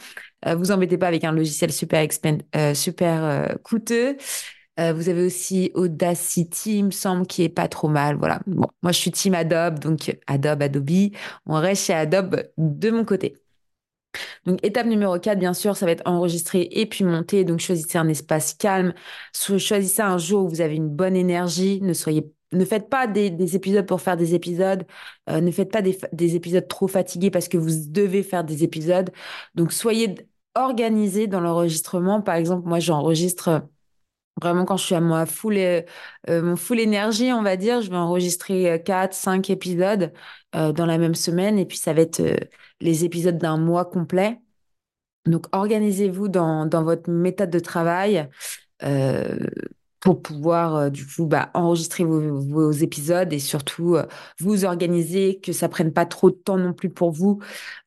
vous 0.45 0.71
embêtez 0.71 0.97
pas 0.97 1.07
avec 1.07 1.23
un 1.23 1.31
logiciel 1.31 1.71
super, 1.71 2.05
super 2.73 3.55
coûteux. 3.63 4.17
Euh, 4.79 4.93
vous 4.93 5.09
avez 5.09 5.25
aussi 5.25 5.71
Audacity, 5.75 6.79
il 6.79 6.85
me 6.85 6.91
semble, 6.91 7.27
qui 7.27 7.43
est 7.43 7.49
pas 7.49 7.67
trop 7.67 7.89
mal. 7.89 8.15
Voilà. 8.17 8.39
Bon, 8.47 8.67
moi, 8.81 8.91
je 8.91 8.97
suis 8.99 9.11
team 9.11 9.33
Adobe, 9.35 9.79
donc 9.79 10.17
Adobe, 10.27 10.61
Adobe. 10.61 11.11
On 11.45 11.55
reste 11.55 11.85
chez 11.85 11.93
Adobe 11.93 12.43
de 12.57 12.89
mon 12.91 13.05
côté. 13.05 13.35
Donc, 14.45 14.59
étape 14.63 14.87
numéro 14.87 15.19
4, 15.19 15.37
bien 15.39 15.53
sûr, 15.53 15.75
ça 15.77 15.85
va 15.85 15.91
être 15.91 16.03
enregistrer 16.05 16.67
et 16.71 16.85
puis 16.85 17.03
monter. 17.03 17.43
Donc, 17.43 17.59
choisissez 17.59 17.97
un 17.97 18.07
espace 18.07 18.53
calme. 18.53 18.93
Choisissez 19.33 20.01
un 20.01 20.17
jour 20.17 20.45
où 20.45 20.49
vous 20.49 20.61
avez 20.61 20.75
une 20.75 20.89
bonne 20.89 21.15
énergie. 21.15 21.79
Ne 21.81 21.93
soyez 21.93 22.33
ne 22.51 22.65
faites 22.65 22.89
pas 22.89 23.05
des, 23.05 23.55
épisodes 23.55 23.85
pour 23.85 24.01
faire 24.01 24.17
des 24.17 24.33
épisodes. 24.33 24.83
Euh, 25.29 25.39
ne 25.39 25.51
faites 25.51 25.71
pas 25.71 25.83
des, 25.83 25.99
des, 26.13 26.35
épisodes 26.35 26.67
trop 26.67 26.87
fatigués 26.87 27.29
parce 27.29 27.47
que 27.47 27.57
vous 27.57 27.69
devez 27.89 28.23
faire 28.23 28.43
des 28.43 28.63
épisodes. 28.63 29.11
Donc, 29.55 29.71
soyez 29.71 30.15
organisés 30.55 31.27
dans 31.27 31.41
l'enregistrement. 31.41 32.21
Par 32.21 32.35
exemple, 32.35 32.67
moi, 32.67 32.79
j'enregistre 32.79 33.69
Vraiment, 34.41 34.65
quand 34.65 34.77
je 34.77 34.85
suis 34.85 34.95
à 34.95 35.01
moi 35.01 35.25
full, 35.25 35.57
euh, 35.57 35.81
mon 36.27 36.55
full 36.55 36.79
énergie, 36.79 37.31
on 37.33 37.41
va 37.43 37.57
dire, 37.57 37.81
je 37.81 37.89
vais 37.89 37.97
enregistrer 37.97 38.81
4, 38.85 39.11
euh, 39.13 39.15
5 39.15 39.49
épisodes 39.49 40.13
euh, 40.55 40.71
dans 40.71 40.85
la 40.85 40.97
même 40.97 41.15
semaine 41.15 41.57
et 41.59 41.65
puis 41.65 41.77
ça 41.77 41.93
va 41.93 42.01
être 42.01 42.21
les 42.79 43.05
épisodes 43.05 43.37
d'un 43.37 43.57
mois 43.57 43.85
complet. 43.85 44.39
Donc, 45.25 45.47
organisez-vous 45.51 46.29
dans, 46.29 46.65
dans, 46.65 46.83
votre 46.83 47.09
méthode 47.11 47.49
de 47.51 47.59
travail 47.59 48.29
pour 49.99 50.21
pouvoir, 50.21 50.89
du 50.91 51.05
coup, 51.05 51.25
bah, 51.25 51.51
enregistrer 51.53 52.05
vos, 52.05 52.39
vos, 52.39 52.71
épisodes 52.71 53.33
et 53.33 53.39
surtout 53.39 53.97
vous 54.39 54.63
organiser, 54.65 55.39
que 55.41 55.51
ça 55.51 55.67
prenne 55.69 55.91
pas 55.91 56.05
trop 56.05 56.31
de 56.31 56.35
temps 56.35 56.57
non 56.57 56.73
plus 56.73 56.89
pour 56.89 57.11
vous, 57.11 57.39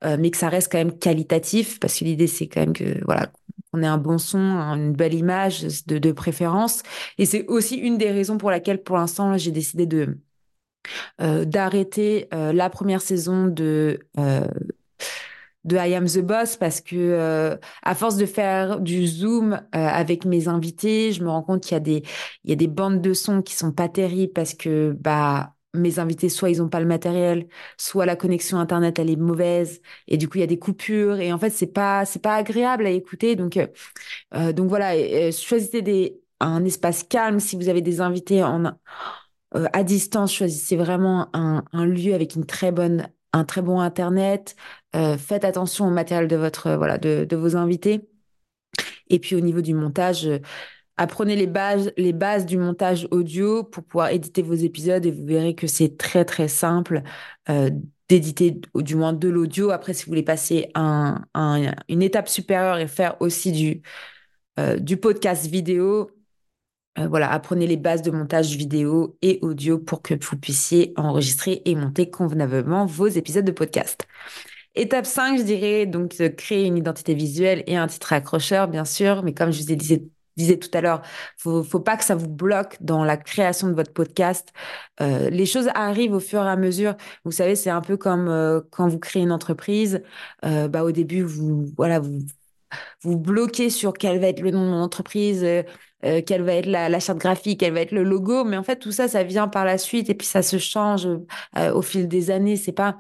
mais 0.05 0.31
que 0.31 0.37
ça 0.37 0.51
reste 0.51 0.71
quand 0.71 0.79
même 0.79 0.99
qualitatif 0.99 1.81
parce 1.81 1.99
que 1.99 2.05
l'idée, 2.05 2.27
c'est 2.27 2.49
quand 2.49 2.61
même 2.61 2.75
que, 2.75 3.03
voilà, 3.07 3.31
on 3.73 3.83
ait 3.83 3.87
un 3.87 3.99
bon 3.99 4.19
son, 4.19 4.39
une 4.39 4.93
belle 4.93 5.15
image 5.15 5.63
de, 5.87 6.13
préférence. 6.13 6.83
Et 7.19 7.27
c'est 7.27 7.47
aussi 7.47 7.77
une 7.77 7.99
des 7.99 8.11
raisons 8.11 8.39
pour 8.39 8.51
laquelle, 8.51 8.83
pour 8.83 8.97
l'instant, 8.97 9.37
j'ai 9.37 9.51
décidé 9.51 9.87
de 9.87 10.19
euh, 11.21 11.45
d'arrêter 11.45 12.29
euh, 12.35 12.53
la 12.53 12.69
première 12.69 13.01
saison 13.01 13.47
de 13.47 14.01
euh, 14.19 14.47
de 15.65 15.77
I 15.77 15.95
Am 15.95 16.07
the 16.07 16.19
Boss 16.19 16.57
parce 16.57 16.81
que 16.81 17.57
à 17.83 17.95
force 17.95 18.17
de 18.17 18.27
faire 18.27 18.81
du 18.81 19.07
zoom 19.07 19.61
avec 19.71 20.25
mes 20.25 20.49
invités, 20.49 21.13
je 21.13 21.23
me 21.23 21.31
rends 21.31 21.43
compte 21.43 21.63
qu'il 21.63 21.73
y 21.73 21.77
a 21.77 21.81
des 21.81 22.03
il 22.43 22.51
y 22.51 22.53
a 22.53 22.57
des 22.57 22.67
bandes 22.67 23.01
de 23.01 23.15
son 23.15 23.43
qui 23.43 23.55
sont 23.55 23.71
pas 23.71 23.89
terribles 23.89 24.33
parce 24.33 24.55
que 24.55 24.97
bah 24.99 25.55
mes 25.75 25.99
invités, 25.99 26.29
soit 26.29 26.51
ils 26.51 26.59
n'ont 26.59 26.69
pas 26.69 26.81
le 26.81 26.87
matériel, 26.87 27.47
soit 27.79 28.07
la 28.07 28.17
connexion 28.17 28.59
internet 28.59 28.99
elle 28.99 29.11
est 29.11 29.17
mauvaise 29.17 29.81
et 30.09 30.17
du 30.17 30.29
coup 30.29 30.39
il 30.39 30.41
y 30.43 30.45
a 30.45 30.47
des 30.47 30.59
coupures 30.59 31.21
et 31.21 31.33
en 31.33 31.39
fait 31.39 31.51
c'est 31.51 31.67
pas 31.73 32.05
pas 32.23 32.37
agréable 32.37 32.87
à 32.87 32.91
écouter. 32.91 33.37
Donc 33.37 33.57
euh, 33.57 33.67
euh, 34.35 34.53
donc 34.53 34.69
voilà 34.69 34.93
choisissez 35.33 35.83
des 35.83 36.21
un 36.41 36.65
espace 36.65 37.05
calme. 37.05 37.41
Si 37.41 37.57
vous 37.57 37.69
avez 37.69 37.83
des 37.83 38.01
invités 38.01 38.43
en 38.43 38.67
euh, 39.55 39.67
à 39.73 39.85
distance 39.85 40.33
choisissez 40.33 40.77
vraiment 40.77 41.29
un, 41.35 41.65
un, 41.73 41.87
lieu 41.87 42.15
avec 42.15 42.35
une 42.37 42.47
très 42.47 42.73
bonne 42.73 43.09
un 43.33 43.45
très 43.45 43.63
bon 43.63 43.81
internet. 43.81 44.57
Faites 44.95 45.45
attention 45.45 45.87
au 45.87 45.91
matériel 45.91 46.29
de 46.29 46.37
votre 46.37 46.73
voilà 46.75 46.99
de, 46.99 47.25
de 47.25 47.37
vos 47.37 47.57
invités. 47.57 48.09
Et 49.09 49.19
puis 49.19 49.37
au 49.37 49.41
niveau 49.41 49.61
du 49.61 49.75
montage 49.75 50.29
Apprenez 50.97 51.37
les 51.37 51.47
bases, 51.47 51.93
les 51.97 52.13
bases 52.13 52.45
du 52.47 52.59
montage 52.59 53.09
audio 53.11 53.65
pour 53.65 53.83
pouvoir 53.85 54.11
éditer 54.11 54.43
vos 54.43 54.55
épisodes 54.55 55.05
et 55.07 55.11
vous 55.11 55.25
verrez 55.25 55.55
que 55.55 55.67
c'est 55.67 55.97
très 55.97 56.25
très 56.25 56.49
simple 56.49 57.03
euh, 57.49 57.71
d'éditer 58.09 58.61
du 58.75 58.95
moins 58.97 59.15
de 59.15 59.29
l'audio. 59.29 59.71
Après, 59.71 59.95
si 59.95 60.05
vous 60.05 60.11
voulez 60.11 60.23
passer 60.23 60.71
un, 60.75 61.23
une 61.89 62.03
étape 62.03 62.29
supérieure 62.29 62.79
et 62.79 62.89
faire 62.89 63.17
aussi 63.21 63.53
du, 63.53 63.83
euh, 64.59 64.77
du 64.79 64.99
podcast 64.99 65.47
vidéo, 65.47 66.11
euh, 66.99 67.09
voilà, 67.09 67.33
apprenez 67.33 67.67
les 67.67 67.79
bases 67.79 68.03
de 68.03 68.11
montage 68.11 68.55
vidéo 68.57 69.17
et 69.23 69.39
audio 69.43 69.79
pour 69.79 70.03
que 70.03 70.15
vous 70.23 70.37
puissiez 70.37 70.93
enregistrer 70.97 71.63
et 71.65 71.75
monter 71.75 72.11
convenablement 72.11 72.85
vos 72.85 73.07
épisodes 73.07 73.47
de 73.47 73.53
podcast. 73.53 74.07
Étape 74.75 75.07
5, 75.07 75.39
je 75.39 75.43
dirais, 75.45 75.87
donc 75.87 76.17
créer 76.37 76.67
une 76.67 76.77
identité 76.79 77.15
visuelle 77.15 77.65
et 77.67 77.77
un 77.77 77.87
titre 77.87 78.13
accrocheur, 78.13 78.69
bien 78.69 78.85
sûr, 78.85 79.23
mais 79.23 79.35
comme 79.35 79.53
je 79.53 79.63
vous 79.63 79.73
ai 79.73 79.77
dit 79.77 80.11
disais 80.37 80.59
tout 80.59 80.71
à 80.75 80.81
l'heure, 80.81 81.03
faut, 81.37 81.63
faut 81.63 81.81
pas 81.81 81.97
que 81.97 82.05
ça 82.05 82.15
vous 82.15 82.29
bloque 82.29 82.77
dans 82.81 83.05
la 83.05 83.17
création 83.17 83.69
de 83.69 83.75
votre 83.75 83.93
podcast. 83.93 84.53
Euh, 85.01 85.31
les 85.31 85.47
choses 85.47 85.69
arrivent 85.75 86.13
au 86.15 86.21
fur 86.21 86.43
et 86.43 86.49
à 86.49 86.57
mesure. 86.57 86.95
Vous 87.25 87.33
savez, 87.33 87.57
c'est 87.57 87.71
un 87.71 87.81
peu 87.81 87.97
comme 87.97 88.29
euh, 88.29 88.61
quand 88.71 88.89
vous 88.89 88.99
créez 88.99 89.23
une 89.23 89.33
entreprise. 89.33 90.03
Euh, 90.45 90.69
bah, 90.69 90.85
au 90.85 90.93
début, 90.93 91.23
vous, 91.23 91.73
voilà, 91.77 92.01
vous, 92.01 92.21
vous 93.03 93.19
bloquez 93.19 93.71
sur 93.71 93.93
quel 93.93 94.21
va 94.21 94.29
être 94.29 94.41
le 94.41 94.51
nom 94.51 94.65
de 94.65 94.71
mon 94.71 94.83
entreprise, 94.83 95.47
quelle 96.01 96.43
va 96.43 96.55
être 96.55 96.67
la, 96.67 96.89
la, 96.89 97.01
charte 97.01 97.19
graphique, 97.19 97.61
quel 97.61 97.75
va 97.75 97.81
être 97.81 97.93
le 97.93 98.03
logo. 98.03 98.45
Mais 98.45 98.57
en 98.57 98.65
fait, 98.65 98.77
tout 98.77 98.93
ça, 98.93 99.09
ça 99.09 99.23
vient 99.25 99.49
par 99.49 99.65
la 99.65 99.79
suite 99.79 100.11
et 100.11 100.15
puis 100.15 100.27
ça 100.27 100.43
se 100.43 100.59
change 100.59 101.07
au 101.57 101.83
fil 101.83 102.09
des 102.09 102.31
années. 102.31 102.57
C'est 102.57 102.73
pas 102.73 102.99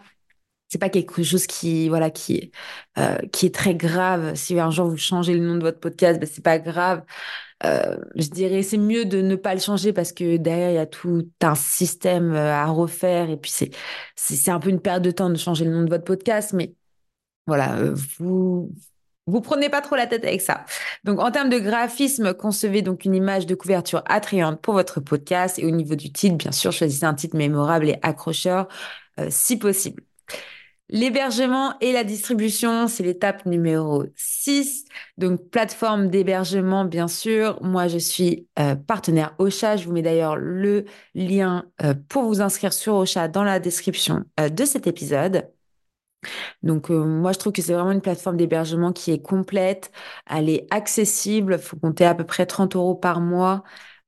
c'est 0.73 0.79
pas 0.79 0.88
quelque 0.88 1.23
chose 1.23 1.47
qui 1.47 1.91
voilà 1.91 2.11
qui 2.11 2.50
euh, 2.99 3.19
qui 3.31 3.45
est 3.45 3.55
très 3.55 3.75
grave 3.75 4.35
si 4.35 4.59
un 4.59 4.71
jour 4.71 4.88
vous 4.88 4.97
changez 4.97 5.35
le 5.35 5.47
nom 5.47 5.57
de 5.57 5.61
votre 5.61 5.81
podcast 5.81 6.19
ben 6.19 6.26
c'est 6.26 6.43
pas 6.43 6.59
grave 6.59 7.02
euh, 7.64 7.99
je 8.14 8.29
dirais 8.29 8.62
c'est 8.62 8.79
mieux 8.79 9.05
de 9.05 9.21
ne 9.21 9.37
pas 9.37 9.55
le 9.55 9.61
changer 9.61 9.93
parce 9.93 10.12
que 10.12 10.38
derrière 10.38 10.71
il 10.71 10.76
y 10.76 10.79
a 10.79 10.87
tout 10.87 11.29
un 11.43 11.55
système 11.55 12.33
euh, 12.33 12.55
à 12.55 12.67
refaire 12.67 13.29
et 13.29 13.37
puis 13.37 13.50
c'est 13.50 13.71
c'est 14.17 14.50
un 14.50 14.59
peu 14.61 14.71
une 14.71 14.81
perte 14.81 15.02
de 15.02 15.11
temps 15.11 15.29
de 15.29 15.37
changer 15.37 15.67
le 15.67 15.73
nom 15.73 15.83
de 15.83 15.91
votre 15.91 16.05
podcast 16.05 16.55
mais 16.55 16.75
voilà 17.47 17.76
vous 18.19 18.73
vous 19.26 19.41
prenez 19.43 19.69
pas 19.69 19.83
trop 19.83 19.95
la 19.95 20.09
tête 20.09 20.25
avec 20.25 20.41
ça. 20.41 20.64
Donc, 21.05 21.21
en 21.21 21.31
termes 21.31 21.49
de 21.49 21.61
graphisme, 21.61 22.35
concevez 22.35 22.83
donc 22.83 23.05
une 23.05 23.14
image 23.14 23.47
de 23.47 23.55
couverture 23.55 24.02
attrayante 24.07 24.61
pour 24.61 24.75
votre 24.75 24.99
podcast. 24.99 25.61
Et 25.61 25.64
au 25.64 25.71
niveau 25.71 25.95
du 25.95 26.12
titre, 26.12 26.37
bien 26.37 26.50
sûr, 26.50 26.73
choisissez 26.73 27.05
un 27.05 27.14
titre 27.14 27.37
mémorable 27.37 27.88
et 27.88 27.99
accrocheur, 28.02 28.67
si 29.29 29.59
possible. 29.59 30.02
L'hébergement 30.92 31.75
et 31.80 31.90
la 31.94 32.04
distribution, 32.04 32.87
c'est 32.87 33.02
l'étape 33.02 33.46
numéro 33.46 34.04
6. 34.14 34.84
Donc, 35.16 35.49
plateforme 35.49 36.11
d'hébergement, 36.11 36.84
bien 36.84 37.08
sûr. 37.08 37.58
Moi, 37.62 37.88
je 37.88 37.96
suis 37.96 38.46
euh, 38.58 38.75
partenaire 38.76 39.34
Ocha. 39.38 39.78
Je 39.78 39.87
vous 39.87 39.92
mets 39.92 40.02
d'ailleurs 40.02 40.37
le 40.37 40.84
lien 41.14 41.64
euh, 41.82 41.94
pour 42.11 42.25
vous 42.25 42.42
inscrire 42.42 42.75
sur 42.75 42.94
Ocha 42.96 43.26
dans 43.28 43.42
la 43.42 43.58
description 43.58 44.25
euh, 44.38 44.50
de 44.50 44.66
cet 44.66 44.87
épisode. 44.87 45.50
Donc, 46.62 46.90
moi, 46.90 47.32
je 47.32 47.38
trouve 47.38 47.54
que 47.54 47.62
c'est 47.62 47.72
vraiment 47.72 47.92
une 47.92 48.02
plateforme 48.02 48.37
d'hébergement 48.37 48.92
qui 48.92 49.12
est 49.12 49.22
complète. 49.22 49.92
Elle 50.30 50.50
est 50.50 50.66
accessible. 50.70 51.58
Faut 51.58 51.78
compter 51.78 52.04
à 52.04 52.14
peu 52.14 52.25
près 52.25 52.44
30 52.44 52.76
euros 52.76 52.94
par 52.94 53.20
mois. 53.20 53.64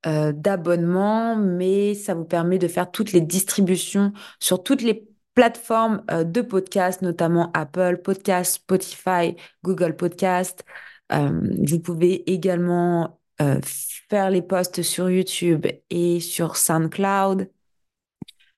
d'abonnement, 0.07 1.35
mais 1.37 1.95
ça 1.95 2.15
vous 2.15 2.27
permet 2.27 2.59
de 2.59 2.69
faire 2.69 2.91
toutes 2.91 3.13
les 3.13 3.23
distributions 3.23 4.13
sur 4.39 4.63
toutes 4.63 4.83
les 4.83 5.09
plateformes 5.35 6.03
euh, 6.11 6.25
de 6.25 6.41
podcast, 6.41 7.03
notamment 7.03 7.51
Apple 7.55 8.01
Podcast, 8.03 8.55
Spotify, 8.57 9.37
Google 9.63 9.97
Podcast. 9.97 10.65
Euh, 11.13 11.41
vous 11.67 11.81
pouvez 11.81 12.31
également 12.33 13.21
euh, 13.43 13.61
faire 14.09 14.31
les 14.31 14.43
posts 14.43 14.83
sur 14.83 15.11
YouTube 15.11 15.67
et 15.91 16.21
sur 16.21 16.57
SoundCloud. 16.57 17.51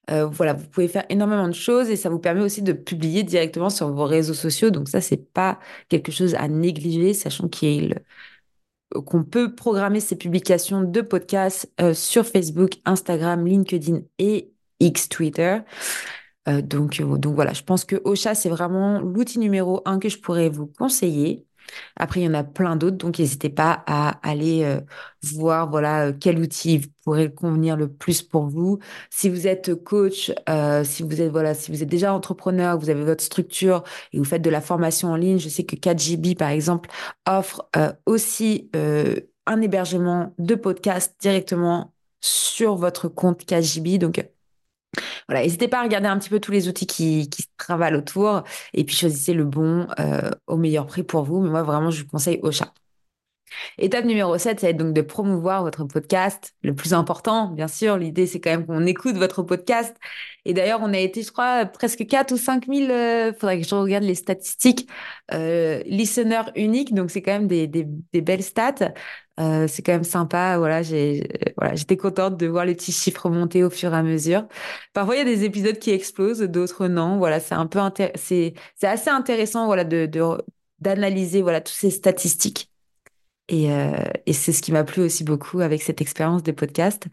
voilà, 0.09 0.53
vous 0.53 0.69
pouvez 0.69 0.89
faire 0.89 1.05
énormément 1.09 1.49
de 1.49 1.55
choses 1.55 1.91
et 1.91 1.97
ça 1.97 2.09
vous 2.11 2.21
permet 2.21 2.43
aussi 2.43 2.63
de 2.63 2.73
publier 2.73 3.25
directement 3.25 3.71
sur 3.71 3.91
vos 3.93 4.05
réseaux 4.05 4.35
sociaux. 4.35 4.71
Donc 4.71 4.89
ça, 4.89 5.01
c'est 5.01 5.17
pas 5.33 5.59
quelque 5.89 6.13
chose 6.13 6.35
à 6.37 6.47
négliger, 6.49 7.15
sachant 7.15 7.49
qu'il 7.49 8.01
qu'on 9.05 9.25
peut 9.25 9.53
programmer 9.55 9.99
ces 9.99 10.17
publications 10.17 10.83
de 10.83 11.01
podcasts 11.01 11.69
sur 11.93 12.25
Facebook, 12.25 12.75
Instagram, 12.85 13.45
LinkedIn 13.45 14.03
et 14.19 14.53
X 14.79 15.09
Twitter. 15.09 15.59
Euh, 16.49 16.63
donc, 16.63 17.01
donc 17.03 17.35
voilà, 17.35 17.53
je 17.53 17.63
pense 17.63 17.85
que 17.85 17.97
Ocha, 18.05 18.35
c'est 18.35 18.49
vraiment 18.49 19.01
l'outil 19.01 19.39
numéro 19.39 19.83
un 19.85 19.99
que 19.99 20.09
je 20.09 20.19
pourrais 20.19 20.49
vous 20.49 20.67
conseiller. 20.67 21.47
Après, 21.97 22.21
il 22.21 22.25
y 22.25 22.29
en 22.29 22.35
a 22.35 22.45
plein 22.45 22.77
d'autres, 22.77 22.97
donc 22.97 23.19
n'hésitez 23.19 23.49
pas 23.51 23.83
à 23.87 24.19
aller 24.29 24.65
euh, 24.65 24.81
voir 25.23 25.69
voilà 25.71 26.09
euh, 26.09 26.13
quel 26.19 26.39
outil 26.39 26.83
pourrait 27.05 27.33
convenir 27.33 27.77
le 27.77 27.89
plus 27.89 28.23
pour 28.23 28.47
vous. 28.47 28.79
Si 29.11 29.29
vous 29.29 29.47
êtes 29.47 29.75
coach, 29.75 30.33
euh, 30.49 30.85
si 30.85 31.03
vous 31.03 31.21
êtes 31.21 31.31
voilà, 31.31 31.55
si 31.55 31.71
vous 31.71 31.83
êtes 31.83 31.89
déjà 31.89 32.13
entrepreneur, 32.15 32.79
vous 32.79 32.91
avez 32.91 33.05
votre 33.05 33.25
structure 33.25 33.83
et 34.13 34.19
vous 34.19 34.25
faites 34.25 34.43
de 34.43 34.51
la 34.51 34.61
formation 34.61 35.09
en 35.09 35.17
ligne, 35.17 35.39
je 35.39 35.49
sais 35.49 35.65
que 35.65 35.77
4GB 35.77 36.37
par 36.37 36.51
exemple 36.51 36.91
offre 37.27 37.69
aussi 38.07 38.71
un 39.47 39.61
hébergement 39.61 40.35
de 40.39 40.55
podcast 40.55 41.17
directement 41.21 41.93
sur 42.21 42.77
votre 42.77 43.09
compte 43.09 43.45
4GB. 43.45 43.99
Donc 43.99 44.25
voilà, 45.29 45.43
n'hésitez 45.43 45.69
pas 45.69 45.81
à 45.81 45.83
regarder 45.83 46.09
un 46.09 46.19
petit 46.19 46.31
peu 46.31 46.41
tous 46.41 46.53
les 46.53 46.69
outils 46.69 46.87
qui, 46.87 47.25
se 47.25 47.47
travaillent 47.59 47.95
autour 47.95 48.45
et 48.75 48.85
puis 48.85 48.95
choisissez 48.95 49.35
le 49.35 49.45
bon 49.45 49.87
euh, 49.99 50.31
au 50.47 50.57
meilleur 50.57 50.87
prix 50.87 51.03
pour 51.03 51.25
vous. 51.25 51.41
Mais 51.41 51.51
moi, 51.51 51.63
vraiment, 51.63 51.91
je 51.91 52.03
vous 52.03 52.09
conseille 52.09 52.41
Ocha. 52.43 52.73
Étape 53.79 54.05
numéro 54.05 54.37
7, 54.37 54.61
ça 54.61 54.67
va 54.67 54.71
être 54.71 54.77
donc 54.77 54.93
de 54.93 55.01
promouvoir 55.03 55.63
votre 55.63 55.85
podcast. 55.85 56.55
Le 56.63 56.75
plus 56.75 56.95
important, 56.95 57.49
bien 57.49 57.69
sûr, 57.69 57.97
l'idée, 57.97 58.27
c'est 58.27 58.41
quand 58.41 58.51
même 58.51 58.67
qu'on 58.67 58.87
écoute 58.87 59.17
votre 59.17 59.43
podcast. 59.43 59.97
Et 60.45 60.55
d'ailleurs, 60.55 60.81
on 60.83 60.93
a 60.93 60.99
été, 60.99 61.23
je 61.23 61.33
crois, 61.33 61.67
presque 61.67 62.07
4 62.07 62.33
ou 62.33 62.37
5 62.37 62.67
000, 62.67 62.91
euh, 62.91 63.33
faudrait 63.33 63.61
que 63.61 63.67
je 63.67 63.75
regarde 63.75 64.05
les 64.05 64.15
statistiques, 64.15 64.89
euh, 65.33 65.83
listeners 65.87 66.51
uniques. 66.57 66.95
Donc, 66.95 67.11
c'est 67.11 67.23
quand 67.23 67.33
même 67.33 67.47
des, 67.47 67.67
des, 67.67 68.21
belles 68.21 68.43
stats. 68.43 68.93
Euh, 69.39 69.67
c'est 69.69 69.83
quand 69.83 69.93
même 69.93 70.05
sympa. 70.05 70.57
Voilà, 70.59 70.83
j'ai, 70.83 71.29
voilà, 71.57 71.75
j'étais 71.75 71.97
contente 71.97 72.37
de 72.37 72.47
voir 72.47 72.65
les 72.65 72.75
petits 72.75 72.93
chiffres 72.93 73.29
monter 73.29 73.65
au 73.65 73.71
fur 73.71 73.93
et 73.93 73.97
à 73.97 74.03
mesure. 74.03 74.47
Parfois, 74.93 75.17
il 75.17 75.19
y 75.19 75.23
a 75.23 75.25
des 75.25 75.45
épisodes 75.45 75.79
qui 75.79 75.91
explosent, 75.91 76.41
d'autres 76.41 76.89
non. 76.89 77.19
Voilà, 77.19 77.41
c'est 77.41 77.55
un 77.55 77.67
peu 77.67 77.81
c'est, 78.15 78.55
c'est 78.77 78.87
assez 78.87 79.11
intéressant, 79.11 79.67
voilà, 79.67 79.85
de 79.85 80.07
d'analyser 80.81 81.43
voilà 81.43 81.61
toutes 81.61 81.75
ces 81.75 81.91
statistiques. 81.91 82.71
Et, 83.49 83.73
euh, 83.73 83.93
et 84.27 84.33
c'est 84.33 84.53
ce 84.53 84.61
qui 84.61 84.73
m'a 84.73 84.85
plu 84.85 85.03
aussi 85.03 85.23
beaucoup 85.25 85.61
avec 85.61 85.83
cette 85.83 86.01
expérience 86.01 86.43
des 86.43 86.53
podcasts. 86.53 87.07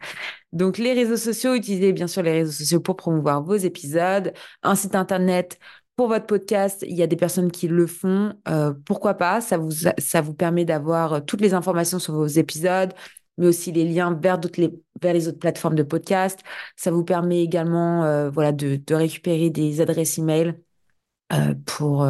Donc 0.52 0.78
les 0.78 0.92
réseaux 0.92 1.16
sociaux, 1.16 1.54
utilisez 1.54 1.92
bien 1.92 2.08
sûr 2.08 2.22
les 2.22 2.32
réseaux 2.32 2.52
sociaux 2.52 2.80
pour 2.80 2.96
promouvoir 2.96 3.42
vos 3.42 3.54
épisodes, 3.54 4.32
un 4.62 4.74
site 4.74 4.94
internet 4.96 5.58
pour 5.96 6.08
votre 6.08 6.26
podcast, 6.26 6.84
il 6.88 6.96
y 6.96 7.02
a 7.04 7.06
des 7.06 7.16
personnes 7.16 7.52
qui 7.52 7.68
le 7.68 7.86
font. 7.86 8.34
Euh, 8.48 8.74
pourquoi 8.84 9.14
pas? 9.14 9.40
Ça 9.40 9.58
vous, 9.58 9.70
ça 9.98 10.20
vous 10.20 10.34
permet 10.34 10.64
d'avoir 10.64 11.12
euh, 11.14 11.20
toutes 11.20 11.40
les 11.40 11.54
informations 11.54 12.00
sur 12.00 12.14
vos 12.14 12.26
épisodes, 12.26 12.92
mais 13.38 13.46
aussi 13.46 13.70
les 13.70 13.84
liens 13.84 14.12
vers, 14.20 14.38
d'autres, 14.38 14.60
les, 14.60 14.70
vers 15.00 15.14
les 15.14 15.28
autres 15.28 15.38
plateformes 15.38 15.76
de 15.76 15.84
podcast. 15.84 16.40
Ça 16.76 16.90
vous 16.90 17.04
permet 17.04 17.42
également 17.42 18.28
voilà, 18.30 18.50
de, 18.52 18.76
de, 18.76 18.94
récupérer 18.94 19.50
des 19.50 19.80
adresses 19.80 20.18
email 20.18 20.54
euh, 21.32 21.54
pour 21.66 22.06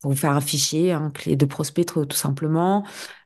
pour 0.00 0.10
vous 0.10 0.16
faire 0.16 0.32
un 0.32 0.40
fichier, 0.40 0.92
un 0.92 1.10
clé 1.10 1.36
de 1.36 1.46
prospect 1.46 1.84
tout 1.84 2.06
simplement. 2.12 2.84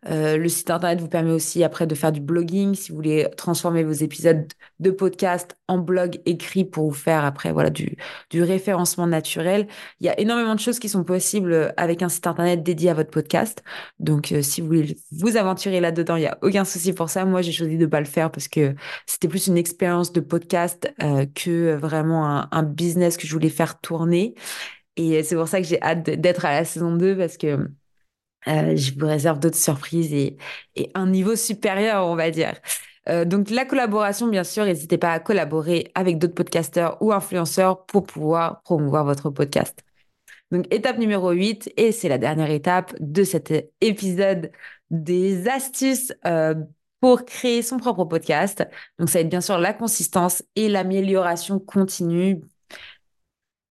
Euh, 0.09 0.39
le 0.39 0.49
site 0.49 0.71
internet 0.71 0.99
vous 1.01 1.09
permet 1.09 1.33
aussi 1.33 1.63
après 1.63 1.87
de 1.87 1.95
faire 1.95 2.11
du 2.11 2.21
blogging 2.21 2.75
si 2.75 2.91
vous 2.91 2.97
voulez 2.97 3.29
transformer 3.37 3.85
vos 3.85 3.93
épisodes 3.93 4.47
de 4.79 4.91
podcast 4.91 5.59
en 5.69 5.77
blog 5.77 6.23
écrit 6.25 6.65
pour 6.65 6.89
vous 6.89 6.95
faire 6.95 7.23
après 7.25 7.53
voilà 7.53 7.69
du, 7.69 7.97
du 8.31 8.43
référencement 8.43 9.07
naturel. 9.07 9.67
Il 10.01 10.07
y 10.07 10.09
a 10.09 10.19
énormément 10.19 10.55
de 10.55 10.61
choses 10.61 10.79
qui 10.79 10.89
sont 10.89 11.05
possibles 11.05 11.75
avec 11.77 12.03
un 12.03 12.09
site 12.09 12.27
internet 12.27 12.63
dédié 12.63 12.91
à 12.91 12.95
votre 12.95 13.11
podcast. 13.11 13.63
Donc 13.99 14.33
euh, 14.33 14.41
si 14.41 14.63
vous 14.63 14.69
voulez 14.69 14.97
vous 15.13 15.37
aventurer 15.37 15.81
là-dedans, 15.81 16.17
il 16.17 16.21
n'y 16.21 16.27
a 16.27 16.39
aucun 16.43 16.65
souci 16.65 16.95
pour 16.95 17.11
ça. 17.11 17.27
Moi 17.27 17.43
j'ai 17.43 17.53
choisi 17.53 17.77
de 17.77 17.87
pas 17.87 18.01
le 18.01 18.07
faire 18.07 18.31
parce 18.31 18.49
que 18.49 18.75
c'était 19.07 19.29
plus 19.29 19.49
une 19.49 19.59
expérience 19.59 20.13
de 20.13 20.21
podcast 20.21 20.91
euh, 21.03 21.27
que 21.35 21.75
vraiment 21.75 22.27
un, 22.27 22.49
un 22.53 22.63
business 22.63 23.19
que 23.19 23.27
je 23.27 23.33
voulais 23.35 23.51
faire 23.51 23.81
tourner. 23.81 24.35
Et 25.01 25.23
c'est 25.23 25.35
pour 25.35 25.49
ça 25.49 25.61
que 25.61 25.67
j'ai 25.67 25.81
hâte 25.83 26.03
d'être 26.03 26.45
à 26.45 26.53
la 26.53 26.65
saison 26.65 26.95
2 26.95 27.17
parce 27.17 27.39
que 27.39 27.71
euh, 28.49 28.77
je 28.77 28.93
vous 28.99 29.07
réserve 29.07 29.39
d'autres 29.39 29.57
surprises 29.57 30.13
et, 30.13 30.37
un 30.95 31.07
niveau 31.07 31.37
supérieur, 31.37 32.07
on 32.07 32.17
va 32.17 32.31
dire. 32.31 32.55
Euh, 33.09 33.25
donc 33.25 33.49
la 33.51 33.65
collaboration, 33.65 34.29
bien 34.29 34.45
sûr, 34.45 34.65
n'hésitez 34.65 34.99
pas 34.99 35.13
à 35.13 35.21
collaborer 35.21 35.91
avec 35.95 36.19
d'autres 36.19 36.35
podcasteurs 36.35 36.99
ou 37.03 37.13
influenceurs 37.13 37.87
pour 37.87 38.05
pouvoir 38.05 38.63
promouvoir 38.63 39.05
votre 39.05 39.31
podcast. 39.31 39.83
Donc 40.51 40.67
étape 40.73 40.99
numéro 40.99 41.31
8, 41.31 41.73
et 41.77 41.93
c'est 41.93 42.09
la 42.09 42.19
dernière 42.19 42.51
étape 42.51 42.95
de 43.01 43.25
cet 43.25 43.53
épisode 43.81 44.51
des 44.91 45.49
astuces 45.49 46.13
euh, 46.27 46.55
pour 47.01 47.25
créer 47.25 47.63
son 47.63 47.79
propre 47.79 48.05
podcast. 48.05 48.67
Donc 48.99 49.09
ça 49.09 49.19
va 49.19 49.23
être 49.23 49.31
bien 49.31 49.41
sûr 49.41 49.59
la 49.59 49.73
consistance 49.73 50.43
et 50.57 50.69
l'amélioration 50.69 51.59
continue 51.59 52.43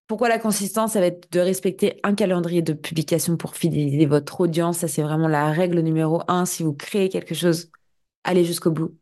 pourquoi 0.09 0.29
la 0.29 0.39
consistance 0.39 0.93
Ça 0.93 1.01
va 1.01 1.07
être 1.07 1.31
de 1.31 1.39
respecter 1.39 1.99
un 2.03 2.15
calendrier 2.15 2.63
de 2.63 2.73
publication 2.73 3.37
pour 3.37 3.55
fidéliser 3.55 4.07
votre 4.07 4.41
audience? 4.41 4.79
Ça, 4.79 4.89
c'est 4.89 5.03
vraiment 5.03 5.27
la 5.29 5.51
règle 5.51 5.81
numéro 5.81 6.23
un. 6.27 6.45
Si 6.45 6.63
vous 6.63 6.73
créez 6.73 7.09
quelque 7.09 7.35
chose, 7.35 7.71
allez 8.25 8.45
jusqu'au 8.45 8.71
bout. 8.71 8.97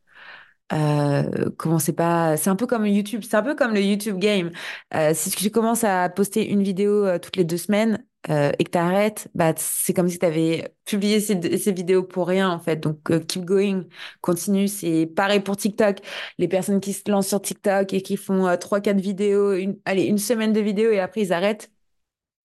Euh, 0.74 1.50
commencez 1.58 1.94
pas. 1.94 2.38
C'est 2.38 2.50
un 2.50 2.58
peu 2.58 2.68
comme 2.68 2.86
YouTube. 2.88 3.22
C'est 3.24 3.38
un 3.38 3.44
peu 3.44 3.56
comme 3.56 3.74
le 3.74 3.82
YouTube 3.82 4.20
game. 4.20 4.52
Euh, 4.96 5.14
si 5.16 5.32
tu 5.32 5.52
commences 5.52 5.84
à 5.86 6.10
poster 6.10 6.50
une 6.50 6.64
vidéo 6.64 7.06
euh, 7.06 7.20
toutes 7.20 7.38
les 7.38 7.46
deux 7.46 7.58
semaines, 7.58 8.06
euh, 8.30 8.52
et 8.60 8.64
que 8.66 8.72
tu 8.72 8.78
arrêtes, 8.78 9.30
bah, 9.36 9.54
c'est 9.58 9.94
comme 9.94 10.10
si 10.10 10.20
tu 10.20 10.26
avais 10.26 10.74
publié 10.86 11.20
ces, 11.22 11.36
vidéos 11.72 12.04
pour 12.04 12.28
rien, 12.28 12.50
en 12.50 12.60
fait. 12.60 12.78
Donc, 12.78 13.10
euh, 13.10 13.20
keep 13.20 13.46
going, 13.46 13.86
continue. 14.22 14.68
C'est 14.68 15.06
pareil 15.06 15.40
pour 15.40 15.56
TikTok. 15.56 16.00
Les 16.38 16.48
personnes 16.48 16.82
qui 16.82 16.94
se 16.94 17.10
lancent 17.10 17.30
sur 17.30 17.42
TikTok 17.42 17.94
et 17.94 18.02
qui 18.02 18.18
font 18.18 18.48
euh, 18.48 18.58
trois, 18.58 18.82
quatre 18.82 19.00
vidéos, 19.00 19.54
une, 19.54 19.80
allez, 19.86 20.04
une 20.04 20.18
semaine 20.18 20.52
de 20.54 20.60
vidéos 20.60 20.92
et 20.92 21.00
après 21.00 21.22
ils 21.22 21.34
arrêtent, 21.34 21.72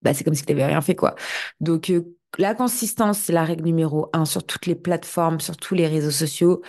bah, 0.02 0.14
c'est 0.14 0.24
comme 0.24 0.34
si 0.34 0.44
tu 0.44 0.52
n'avais 0.52 0.66
rien 0.66 0.80
fait, 0.80 0.94
quoi. 0.96 1.14
Donc, 1.60 1.92
la 2.38 2.54
consistance, 2.54 3.18
c'est 3.18 3.32
la 3.32 3.44
règle 3.44 3.64
numéro 3.64 4.08
un 4.12 4.24
sur 4.24 4.44
toutes 4.46 4.66
les 4.66 4.74
plateformes, 4.74 5.40
sur 5.40 5.56
tous 5.56 5.74
les 5.74 5.86
réseaux 5.88 6.10
sociaux. 6.10 6.62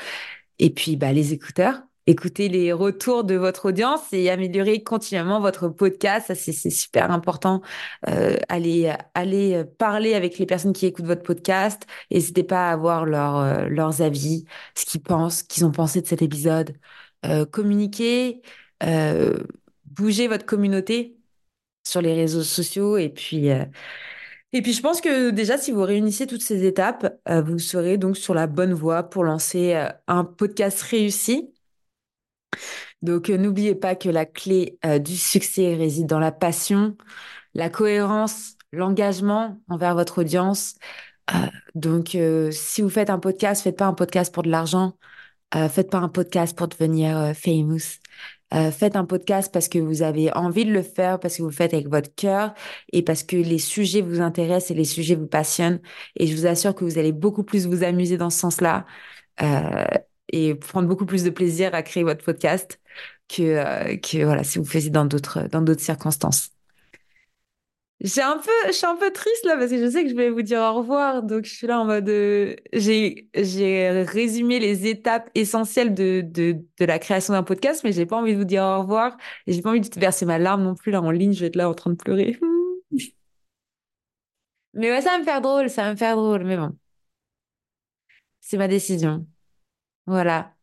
Et 0.60 0.72
puis, 0.72 0.98
bah, 0.98 1.14
les 1.14 1.34
écouteurs 1.34 1.84
écouter 2.08 2.50
les 2.50 2.74
retours 2.74 3.24
de 3.24 3.36
votre 3.36 3.70
audience 3.70 4.02
et 4.12 4.30
améliorer 4.30 4.84
continuellement 4.84 5.40
votre 5.40 5.70
podcast. 5.70 6.28
Ça, 6.28 6.36
c'est 6.36 6.70
super 6.70 7.12
important. 7.12 7.62
Euh, 8.10 8.36
allez, 8.50 8.94
parler 9.78 10.14
avec 10.14 10.38
les 10.38 10.46
personnes 10.46 10.74
qui 10.74 10.86
écoutent 10.86 11.06
votre 11.06 11.24
podcast. 11.24 11.84
N'hésitez 12.12 12.44
pas 12.44 12.70
à 12.70 12.74
avoir 12.74 13.04
euh, 13.06 13.68
leurs 13.70 14.02
avis, 14.02 14.46
ce 14.76 14.86
qu'ils 14.86 15.02
pensent, 15.02 15.44
qu'ils 15.44 15.66
ont 15.66 15.72
pensé 15.72 16.02
de 16.02 16.08
cet 16.08 16.22
épisode. 16.22 16.76
Euh, 17.26 17.46
communiquez, 17.46 18.42
euh, 18.84 19.38
bougez 19.86 20.28
votre 20.28 20.46
communauté 20.46 21.18
sur 21.86 22.02
les 22.02 22.14
réseaux 22.14 22.44
sociaux 22.44 22.98
et 22.98 23.10
puis 23.10 23.48
et 24.54 24.62
puis 24.62 24.74
je 24.74 24.82
pense 24.82 25.02
que 25.02 25.32
déjà 25.32 25.58
si 25.58 25.72
vous 25.72 25.84
réunissez 25.84 26.28
toutes 26.28 26.42
ces 26.42 26.66
étapes, 26.66 27.20
vous 27.28 27.60
serez 27.60 27.98
donc 27.98 28.18
sur 28.18 28.34
la 28.34 28.48
bonne 28.48 28.74
voie 28.74 29.04
pour 29.04 29.24
lancer 29.24 29.76
un 30.08 30.24
podcast 30.24 30.82
réussi 30.82 31.54
donc, 33.02 33.30
euh, 33.30 33.38
n'oubliez 33.38 33.76
pas 33.76 33.96
que 33.96 34.10
la 34.10 34.26
clé 34.26 34.78
euh, 34.86 35.00
du 35.00 35.18
succès 35.18 35.76
réside 35.76 36.08
dans 36.08 36.20
la 36.20 36.32
passion, 36.32 36.96
la 37.54 37.70
cohérence, 37.70 38.56
l'engagement 38.72 39.60
envers 39.70 39.96
votre 39.96 40.22
audience. 40.22 40.76
Euh, 41.34 41.48
donc, 41.76 42.18
si 42.52 42.82
vous 42.82 42.90
faites 42.90 43.10
un 43.10 43.20
podcast, 43.20 43.64
faites 43.64 43.78
pas 43.78 43.86
un 43.88 43.94
podcast 43.94 44.34
pour 44.34 44.44
de 44.44 44.50
l'argent. 44.50 44.98
faites 45.70 45.90
pas 45.92 46.00
un 46.00 46.10
podcast 46.10 46.58
pour 46.58 46.68
devenir 46.68 47.34
famous. 47.36 48.00
faites 48.52 48.96
un 48.96 49.06
podcast 49.06 49.52
parce 49.54 49.68
que 49.70 49.80
vous 49.80 50.02
avez 50.02 50.34
envie 50.36 50.66
de 50.66 50.72
le 50.72 50.82
faire, 50.82 51.20
parce 51.20 51.38
que 51.38 51.44
vous 51.44 51.50
le 51.50 51.56
faites 51.56 51.74
avec 51.74 51.88
votre 51.90 52.14
cœur 52.16 52.54
et 52.92 53.04
parce 53.04 53.24
que 53.24 53.36
les 53.36 53.60
sujets 53.60 54.02
vous 54.02 54.22
intéressent 54.22 54.72
et 54.72 54.74
les 54.76 54.86
sujets 54.86 55.16
vous 55.16 55.28
passionnent. 55.28 55.80
Et 56.18 56.28
je 56.28 56.36
vous 56.36 56.48
assure 56.48 56.76
que 56.76 56.84
vous 56.86 56.98
allez 56.98 57.12
beaucoup 57.12 57.44
plus 57.44 57.68
vous 57.68 57.84
amuser 57.84 58.18
dans 58.18 58.30
ce 58.30 58.40
sens-là 58.40 58.86
et 60.30 60.56
prendre 60.56 60.88
beaucoup 60.88 61.06
plus 61.06 61.24
de 61.24 61.30
plaisir 61.30 61.74
à 61.76 61.84
créer 61.84 62.04
votre 62.04 62.24
podcast 62.24 62.80
que, 63.30 63.44
euh, 63.44 63.98
que 63.98 64.24
voilà, 64.24 64.44
si 64.44 64.60
vous 64.60 64.66
faisiez 64.66 64.90
dans 64.90 65.06
d'autres, 65.06 65.48
dans 65.50 65.62
d'autres 65.62 65.82
circonstances. 65.82 66.54
J'ai 68.04 68.22
un 68.22 68.38
peu, 68.38 68.52
je 68.68 68.74
suis 68.74 68.86
un 68.86 68.98
peu 68.98 69.12
triste 69.12 69.46
là 69.46 69.56
parce 69.56 69.72
que 69.72 69.78
je 69.78 69.90
sais 69.90 70.04
que 70.04 70.10
je 70.10 70.16
vais 70.16 70.30
vous 70.30 70.42
dire 70.42 70.60
au 70.60 70.74
revoir. 70.74 71.24
Donc 71.24 71.46
je 71.46 71.54
suis 71.54 71.68
là 71.68 71.80
en 71.80 71.86
mode, 71.86 72.10
euh, 72.10 72.54
j'ai, 72.74 73.30
résumé 73.34 74.60
les 74.60 74.88
étapes 74.88 75.30
essentielles 75.36 75.94
de, 75.94 76.22
de, 76.22 76.86
la 76.86 77.00
création 77.00 77.34
d'un 77.34 77.44
podcast, 77.44 77.82
mais 77.86 77.94
j'ai 77.94 78.06
pas 78.06 78.18
envie 78.18 78.34
de 78.34 78.38
vous 78.38 78.44
dire 78.44 78.64
au 78.64 78.82
revoir 78.82 79.16
et 79.48 79.54
j'ai 79.54 79.62
pas 79.62 79.70
envie 79.70 79.80
de 79.80 80.00
verser 80.00 80.26
ma 80.26 80.38
larme 80.38 80.64
non 80.64 80.76
plus 80.76 80.92
là 80.92 81.02
en 81.02 81.12
ligne. 81.12 81.32
Je 81.34 81.40
vais 81.42 81.48
être 81.48 81.56
là 81.56 81.70
en 81.70 81.74
train 81.74 81.92
de 81.92 81.96
pleurer. 81.96 82.38
mais 84.74 84.92
ouais, 84.92 85.02
ça 85.02 85.12
va 85.12 85.20
me 85.20 85.24
faire 85.24 85.42
drôle, 85.42 85.70
ça 85.70 85.84
va 85.84 85.92
me 85.92 85.96
faire 85.98 86.16
drôle. 86.16 86.44
Mais 86.44 86.58
bon, 86.58 86.76
c'est 88.42 88.58
ma 88.58 88.68
décision. 88.68 89.26
Voilà. 90.06 90.54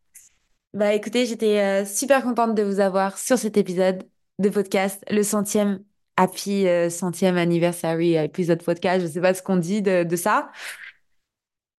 Bah 0.74 0.94
écoutez, 0.94 1.26
j'étais 1.26 1.58
euh, 1.60 1.84
super 1.84 2.22
contente 2.22 2.54
de 2.54 2.62
vous 2.62 2.80
avoir 2.80 3.18
sur 3.18 3.38
cet 3.38 3.56
épisode 3.56 4.04
de 4.38 4.48
podcast, 4.48 5.04
le 5.10 5.22
centième 5.22 5.82
happy 6.16 6.66
euh, 6.68 6.90
centième 6.90 7.36
anniversary 7.36 8.14
épisode 8.16 8.62
podcast. 8.62 9.04
Je 9.04 9.10
sais 9.10 9.20
pas 9.20 9.34
ce 9.34 9.42
qu'on 9.42 9.56
dit 9.56 9.82
de, 9.82 10.16
ça. 10.16 10.50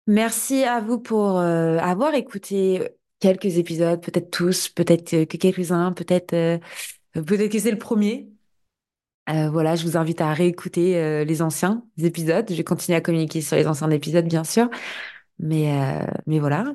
Merci 0.07 0.63
à 0.63 0.81
vous 0.81 0.99
pour 0.99 1.39
euh, 1.39 1.77
avoir 1.77 2.13
écouté 2.15 2.89
quelques 3.19 3.57
épisodes, 3.57 4.01
peut-être 4.01 4.31
tous, 4.31 4.69
peut-être 4.69 5.11
que 5.25 5.37
quelques-uns, 5.37 5.93
peut-être 5.93 6.33
euh, 6.33 6.57
peut-être 7.13 7.51
que 7.51 7.59
c'est 7.59 7.71
le 7.71 7.77
premier. 7.77 8.31
Euh, 9.29 9.49
voilà, 9.49 9.75
je 9.75 9.85
vous 9.85 9.97
invite 9.97 10.19
à 10.21 10.33
réécouter 10.33 10.97
euh, 10.97 11.23
les 11.23 11.41
anciens 11.41 11.85
épisodes. 11.97 12.45
Je 12.49 12.55
vais 12.55 12.63
continuer 12.63 12.97
à 12.97 13.01
communiquer 13.01 13.41
sur 13.41 13.55
les 13.55 13.67
anciens 13.67 13.89
épisodes, 13.91 14.25
bien 14.25 14.43
sûr. 14.43 14.69
Mais, 15.39 15.73
euh, 15.73 16.05
mais 16.27 16.39
voilà, 16.39 16.65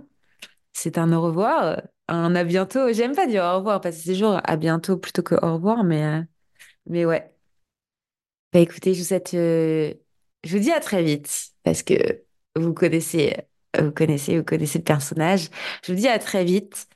c'est 0.77 0.99
un 0.99 1.12
au 1.12 1.23
revoir, 1.23 1.83
un 2.09 2.35
à 2.35 2.45
bientôt. 2.45 2.93
J'aime 2.93 3.15
pas 3.15 3.27
dire 3.27 3.43
au 3.45 3.57
revoir 3.57 3.81
parce 3.81 3.97
que 3.97 4.03
c'est 4.03 4.12
toujours 4.12 4.41
à 4.45 4.57
bientôt 4.57 4.99
plutôt 4.99 5.23
que 5.23 5.35
au 5.35 5.55
revoir, 5.55 5.85
mais, 5.85 6.05
euh, 6.05 6.23
mais 6.87 7.07
ouais. 7.07 7.33
Bah 8.53 8.61
écoutez, 8.61 8.95
je 8.95 9.01
vous 9.01 9.07
souhaite, 9.07 9.35
euh, 9.35 9.93
je 10.45 10.57
vous 10.57 10.62
dis 10.62 10.71
à 10.73 10.81
très 10.81 11.03
vite 11.03 11.53
parce 11.62 11.83
que 11.83 11.95
vous 12.57 12.75
connaissez, 12.75 13.35
vous 13.79 13.91
connaissez, 13.91 14.39
vous 14.39 14.45
connaissez 14.45 14.79
le 14.79 14.85
personnage. 14.85 15.49
Je 15.83 15.93
vous 15.93 15.99
dis 15.99 16.09
à 16.09 16.19
très 16.19 16.45
vite. 16.45 16.87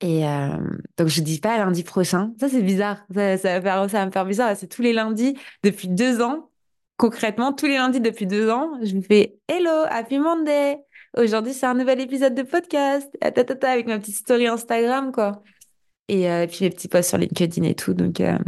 Et 0.00 0.26
euh, 0.26 0.58
donc, 0.98 1.08
je 1.08 1.22
dis 1.22 1.40
pas 1.40 1.58
lundi 1.58 1.84
prochain. 1.84 2.34
Ça, 2.40 2.48
c'est 2.48 2.62
bizarre. 2.62 3.04
Ça, 3.14 3.38
ça 3.38 3.60
va 3.60 3.62
faire, 3.62 3.90
ça 3.90 3.98
va 4.00 4.06
me 4.06 4.12
faire 4.12 4.26
bizarre. 4.26 4.56
C'est 4.56 4.68
tous 4.68 4.82
les 4.82 4.92
lundis 4.92 5.38
depuis 5.62 5.88
deux 5.88 6.20
ans. 6.20 6.50
Concrètement, 6.98 7.52
tous 7.52 7.66
les 7.66 7.76
lundis 7.76 8.00
depuis 8.00 8.26
deux 8.26 8.50
ans, 8.50 8.72
je 8.82 8.94
me 8.94 9.02
fais 9.02 9.38
Hello, 9.48 9.86
Happy 9.88 10.18
Monday. 10.18 10.78
Aujourd'hui, 11.16 11.52
c'est 11.52 11.66
un 11.66 11.74
nouvel 11.74 12.00
épisode 12.00 12.34
de 12.34 12.42
podcast. 12.42 13.06
Ah, 13.20 13.30
avec 13.68 13.86
ma 13.86 13.98
petite 13.98 14.16
story 14.16 14.46
Instagram, 14.46 15.12
quoi. 15.12 15.42
Et, 16.08 16.30
euh, 16.30 16.46
puis 16.46 16.64
mes 16.64 16.70
petits 16.70 16.88
posts 16.88 17.10
sur 17.10 17.18
LinkedIn 17.18 17.64
et 17.64 17.74
tout. 17.74 17.92
Donc, 17.92 18.20
euh, 18.20 18.38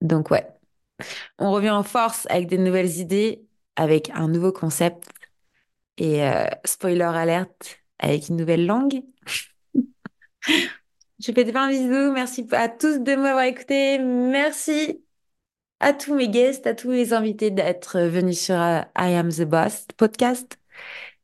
donc 0.00 0.30
ouais. 0.30 0.46
On 1.38 1.52
revient 1.52 1.70
en 1.70 1.82
force 1.82 2.26
avec 2.30 2.46
des 2.46 2.58
nouvelles 2.58 2.98
idées, 2.98 3.44
avec 3.76 4.10
un 4.14 4.28
nouveau 4.28 4.52
concept. 4.52 5.08
Et 5.98 6.24
euh, 6.24 6.46
spoiler 6.64 7.02
alerte, 7.02 7.78
avec 7.98 8.28
une 8.28 8.36
nouvelle 8.36 8.64
langue. 8.64 9.02
Je 10.46 11.32
fais 11.32 11.44
plein 11.44 11.68
bisous. 11.68 12.12
Merci 12.12 12.46
à 12.52 12.68
tous 12.70 12.98
de 12.98 13.14
m'avoir 13.14 13.44
écouté. 13.44 13.98
Merci 13.98 15.04
à 15.80 15.92
tous 15.92 16.14
mes 16.14 16.28
guests, 16.28 16.66
à 16.66 16.74
tous 16.74 16.90
les 16.90 17.12
invités 17.12 17.50
d'être 17.50 18.00
venus 18.00 18.40
sur 18.40 18.56
I 18.56 18.86
Am 18.96 19.30
the 19.30 19.42
Boss 19.42 19.86
podcast. 19.98 20.58